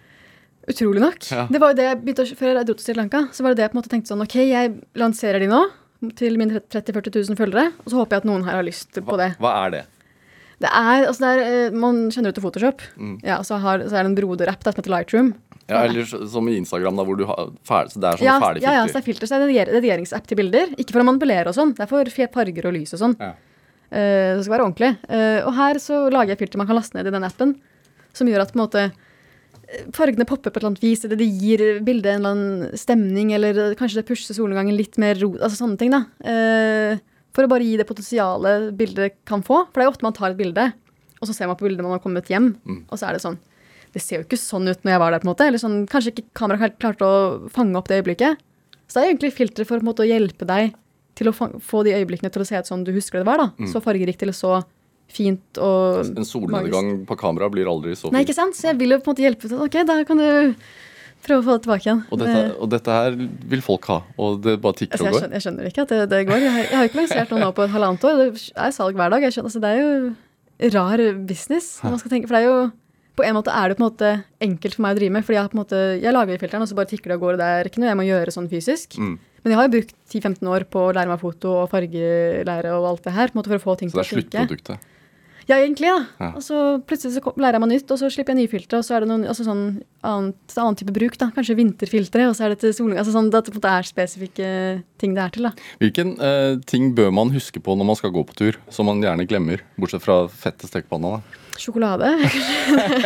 [0.68, 1.18] Utrolig nok.
[1.30, 1.46] Ja.
[1.52, 3.52] Det var jo det jeg begynte å, Før jeg dro til Sri Lanka, så var
[3.52, 5.60] det det jeg på en måte tenkte sånn Ok, jeg lanserer de nå
[6.18, 8.98] til mine 30 000-40 000 følgere, og så håper jeg at noen her har lyst
[9.04, 9.28] på det.
[9.40, 9.82] Hva er det?
[10.62, 12.84] Det er, altså det er, eh, Man kjenner ut til Photoshop.
[12.96, 13.16] Mm.
[13.26, 15.34] Ja, så, har, så er det en broder-app der som heter Lightroom.
[15.66, 18.36] Ja, eller som i Instagram, da, hvor du har ferdig, så det er sånne Ja,
[18.40, 19.02] ferdige ja, ja, så det filter.
[19.02, 20.72] er filter, så det er rediger- redigeringsapp til bilder.
[20.78, 23.16] Ikke for å manipulere og sånn, det er for farger og lys og sånn.
[23.20, 23.32] Ja.
[23.86, 24.92] Uh, det skal være ordentlig.
[25.10, 27.56] Uh, og her så lager jeg filter man kan laste ned i den appen,
[28.16, 28.86] som gjør at på en måte
[29.94, 33.32] fargene popper på et eller annet vis, eller det gir bildet en eller annen stemning,
[33.34, 36.04] eller kanskje det pusher solnedgangen litt mer ro, altså sånne ting, da.
[36.22, 37.00] Eh,
[37.36, 39.66] for å bare gi det potensialet bildet kan få.
[39.68, 40.70] For det er jo ofte man tar et bilde,
[41.20, 42.82] og så ser man på bildet man har kommet hjem, Mm.
[42.88, 43.36] og så er det sånn
[43.96, 45.44] Det ser jo ikke sånn ut når jeg var der, på en måte.
[45.46, 48.36] Eller sånn, kanskje ikke kameraet klarte å fange opp det øyeblikket.
[48.88, 50.74] Så det er egentlig filteret for måte, å hjelpe deg
[51.16, 53.38] til å få de øyeblikkene til å se ut som du husker det var.
[53.38, 53.46] da.
[53.58, 53.70] Mm.
[53.72, 54.58] Så fargerikt eller så
[55.08, 58.12] fint og En solnedgang på kamera blir aldri så fint.
[58.12, 58.54] Nei, ikke sant?
[58.58, 59.64] Så jeg vil jo på en måte hjelpe til.
[59.64, 60.54] Ok, da kan du
[61.24, 62.02] prøve å få det tilbake igjen.
[62.12, 63.16] Og dette, Eh, og dette her
[63.50, 65.20] vil folk ha, og det bare tikker altså, og går.
[65.20, 66.38] skjønner, jeg skjønner ikke at det, det går.
[66.44, 68.16] Jeg har, jeg har ikke lansert noe nå på et halvannet år.
[68.22, 69.22] Det er salg hver dag.
[69.22, 71.80] Jeg skjønner, altså, det er jo rar business.
[71.82, 72.70] når Man skal tenke, for det er jo
[73.16, 74.08] på en måte er det på en måte
[74.44, 75.24] enkelt for meg å drive med.
[75.24, 77.32] fordi jeg, på en måte, jeg lager filteren, og så bare tikker det og går.
[77.32, 78.98] og Det er ikke noe jeg må gjøre sånn fysisk.
[79.00, 79.14] Mm.
[79.42, 82.84] Men jeg har jo brukt 10-15 år på å lære meg foto og fargelære og
[82.90, 83.28] alt det her.
[83.28, 84.36] på en måte For å få ting til å Så det er funke.
[84.36, 84.78] sluttproduktet.
[85.46, 86.06] Ja, egentlig, da.
[86.18, 86.28] Ja.
[86.34, 88.80] Og så plutselig så kom, lærer jeg meg nytt, og så slipper jeg nye filtre,
[88.80, 89.62] og så er det noen altså sånn
[90.06, 91.28] annet, annen type bruk, da.
[91.36, 92.98] Kanskje vinterfiltre, og så er det til soling.
[92.98, 94.50] Altså sånn at det er spesifikke
[94.98, 95.68] ting det er til, da.
[95.82, 99.04] Hvilken eh, ting bør man huske på når man skal gå på tur, som man
[99.04, 99.62] gjerne glemmer?
[99.78, 101.20] Bortsett fra fett til stekepanna.
[101.20, 101.42] da.
[101.62, 102.10] Sjokolade.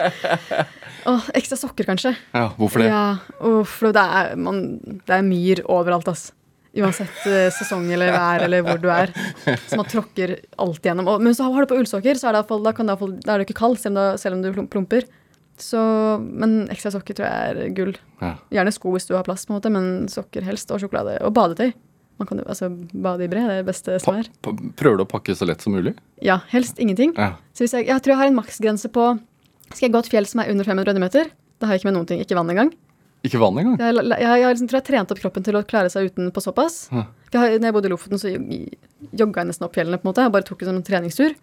[1.11, 2.17] Åh, ekstra sokker, kanskje.
[2.33, 2.89] Ja, hvorfor det?
[2.91, 3.05] Ja,
[3.39, 6.31] uff, for det er, man, det er myr overalt, ass.
[6.77, 9.11] Uansett eh, sesong eller vær eller hvor du er.
[9.67, 11.09] Så man tråkker alt gjennom.
[11.11, 13.17] Og, men så har du på ullsokker, så er det fall- da, kan det fall-
[13.25, 15.09] da er du ikke kald selv om, du, selv om du plumper.
[15.61, 15.81] Så,
[16.23, 17.91] men ekstra sokker tror jeg er gull.
[18.23, 18.37] Ja.
[18.55, 20.71] Gjerne sko hvis du har plass, på en måte, men sokker helst.
[20.73, 21.19] Og sjokolade.
[21.27, 21.73] Og badetøy.
[22.21, 24.27] Man kan jo, altså, Bade i bre det er det beste som er.
[24.77, 25.95] prøver du å pakke så lett som mulig?
[26.23, 27.15] Ja, helst ingenting.
[27.17, 27.35] Ja.
[27.57, 29.07] Så jeg, jeg tror jeg har en maksgrense på
[29.73, 31.31] Skal jeg gå et fjell som er under 500 meter?
[31.61, 32.21] Da har jeg ikke med noen ting.
[32.21, 32.73] Ikke vann engang.
[33.27, 33.77] Ikke vann engang?
[33.79, 36.09] Jeg, har- jeg, jeg, liksom, tror jeg trente trent opp kroppen til å klare seg
[36.11, 36.89] uten på såpass.
[36.93, 37.07] Ja.
[37.35, 38.77] Jeg når jeg bodde i Lofoten, så jog-
[39.13, 39.99] jogga jeg nesten opp fjellene.
[40.01, 40.23] på en måte.
[40.25, 41.35] Jeg bare tok en sånn treningstur.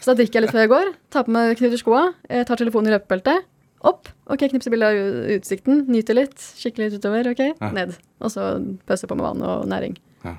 [0.00, 2.56] Så da drikker jeg litt før jeg går, tar på meg knyter skoa, jeg tar
[2.56, 3.44] telefonen i løpebeltet,
[3.84, 4.08] Opp.
[4.32, 4.96] Ok, knipse bilde av
[5.36, 5.82] utsikten.
[5.92, 6.38] nyter litt.
[6.56, 7.26] Kikker litt utover.
[7.28, 7.68] Ok, Ja.
[7.70, 7.92] ned.
[8.24, 8.56] Og så
[8.88, 9.98] pøser på med vann og næring.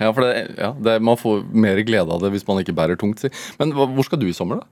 [0.00, 2.98] Ja, for det, ja, det, Man får mer glede av det hvis man ikke bærer
[2.98, 3.20] tungt.
[3.22, 3.30] Si.
[3.60, 4.66] Men hvor skal du i sommer, da?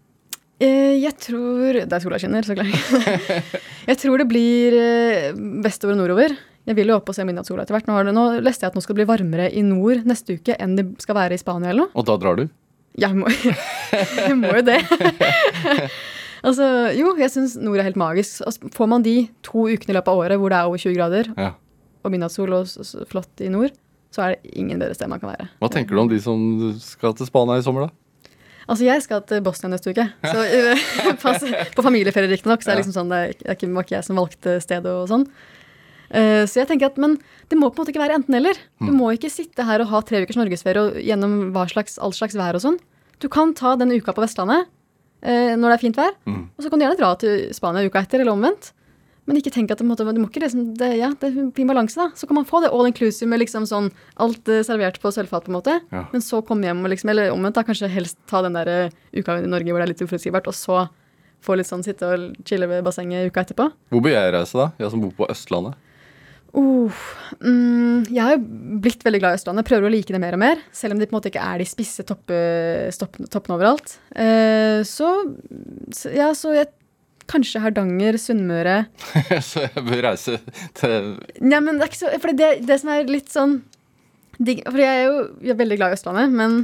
[0.60, 2.70] Eh, jeg tror Det er sola skinner, så klart.
[3.90, 5.30] jeg tror det blir eh,
[5.64, 6.34] vestover og nordover.
[6.68, 7.86] Jeg vil jo opp og se midnattssola etter hvert.
[7.88, 10.36] Nå, har det, nå leste jeg at nå skal det bli varmere i nord neste
[10.36, 11.94] uke enn det skal være i Spania eller noe.
[11.96, 12.44] Og da drar du?
[13.00, 14.76] Jeg må, jeg må jo det.
[16.46, 16.66] altså,
[16.98, 18.42] jo, jeg syns nord er helt magisk.
[18.46, 20.96] Altså, får man de to ukene i løpet av året hvor det er over 20
[20.98, 21.52] grader Ja.
[22.04, 23.72] og midnattssol og flott i nord,
[24.12, 25.48] så er det ingen bedre sted man kan være.
[25.62, 26.44] Hva tenker du om de som
[26.82, 27.96] skal til Spania i sommer, da?
[28.68, 30.04] Altså, jeg skal til Bosnia neste uke.
[30.24, 31.42] Så, eh, pass,
[31.74, 32.82] på familieferie, riktignok, så er det Ja.
[32.84, 35.24] liksom sånn, det er, er ikke, var ikke jeg som valgte stedet og sånn.
[36.10, 37.12] Uh, så jeg tenker at, Men
[37.48, 38.58] det må på en måte ikke være enten-eller.
[38.82, 38.88] Mm.
[38.88, 42.10] Du må ikke sitte her og ha tre ukers norgesferie og gjennom hva slags, all
[42.16, 42.78] slags vær og sånn.
[43.22, 46.48] Du kan ta den uka på Vestlandet uh, når det er fint vær, Mm.
[46.56, 48.72] og så kan du gjerne dra til Spania uka etter, eller omvendt.
[49.28, 51.50] Men ikke tenk at det, måtte, du må ikke liksom, det, ja, det er en
[51.54, 52.08] fin balanse, da.
[52.18, 53.90] Så kan man få det all inclusive med liksom sånn
[54.22, 55.76] alt eh, servert på sølvfat, på en måte.
[55.92, 56.06] Ja.
[56.14, 58.96] Men så komme hjem og liksom, eller omvendt, da, kanskje helst ta den der eh,
[59.14, 60.86] uka i Norge hvor det er litt uforutsigbart, og så
[61.44, 63.70] få litt sånn sitte og chille ved bassenget uka etterpå.
[63.92, 64.72] Hvor bør jeg reise, da?
[64.80, 65.78] Jeg som bor på Østlandet.
[66.50, 66.90] Uh,
[67.38, 68.40] mm, jeg har jo
[68.82, 69.68] blitt veldig glad i Østlandet.
[69.68, 70.64] Prøver å like det mer og mer.
[70.74, 72.40] Selv om de på en måte ikke er de spisse toppe,
[72.94, 73.94] stopp, toppene overalt.
[74.10, 75.12] Eh, så,
[75.94, 76.72] så ja, så jeg
[77.30, 78.76] Kanskje Hardanger, Sunnmøre
[79.50, 80.38] Så jeg bør reise
[80.78, 83.60] til Nei, men det er ikke så For det, det som er litt sånn
[84.40, 86.62] For jeg er jo jeg er veldig glad i Østlandet, men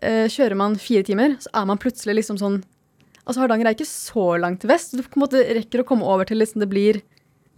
[0.00, 2.62] eh, kjører man fire timer, så er man plutselig liksom sånn
[3.22, 4.96] Altså, Hardanger er ikke så langt vest.
[4.98, 6.98] Du på en måte rekker å komme over til liksom det blir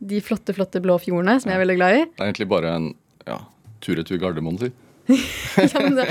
[0.05, 2.03] de flotte, flotte blå fjordene, som jeg er veldig glad i.
[2.05, 2.89] Det er egentlig bare en
[3.25, 3.39] ja,
[3.85, 4.69] tur-retur Gardermoen, si.
[5.15, 6.05] ja, men, det,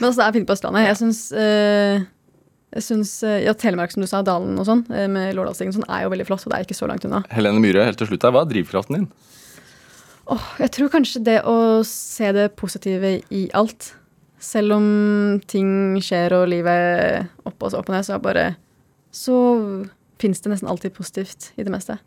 [0.00, 0.86] men altså, det er fint på Østlandet.
[0.90, 2.04] Jeg syns eh,
[2.70, 5.88] jeg syns, eh, ja, Telemark, som du sa, Dalen og sånn, eh, med Lårdalsstigen sånn,
[5.90, 7.24] er jo veldig flott, og det er ikke så langt unna.
[7.34, 9.08] Helene Myhre, helt til slutt her, hva er drivkraften din?
[10.30, 13.94] Oh, jeg tror kanskje det å se det positive i alt.
[14.38, 18.46] Selv om ting skjer og livet opp og opp og ned, så er bare
[19.10, 19.34] Så
[20.22, 21.98] fins det nesten alltid positivt i det meste.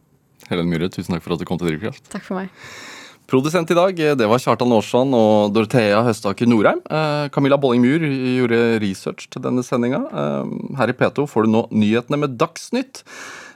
[0.48, 2.08] Helene Myhre, tusen takk for at du kom til Drivkraft.
[2.14, 2.50] Takk for meg.
[3.30, 6.82] Produsent i dag, det var Kjartan Aarsand og Dorothea Høstaker Norheim.
[6.92, 8.04] Eh, Camilla Bolling-Myhr
[8.38, 10.04] gjorde research til denne sendinga.
[10.12, 13.02] Eh, her i P2 får du nå nyhetene med Dagsnytt.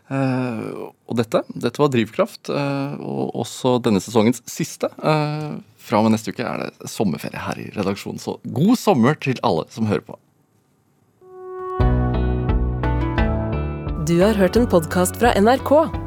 [0.08, 0.68] Eh,
[1.04, 4.88] og dette, dette var Drivkraft, eh, og også denne sesongens siste.
[5.04, 9.20] Eh, fra og med neste uke er det sommerferie her i redaksjonen, så god sommer
[9.20, 10.18] til alle som hører på.
[14.08, 16.07] Du har hørt en podkast fra NRK.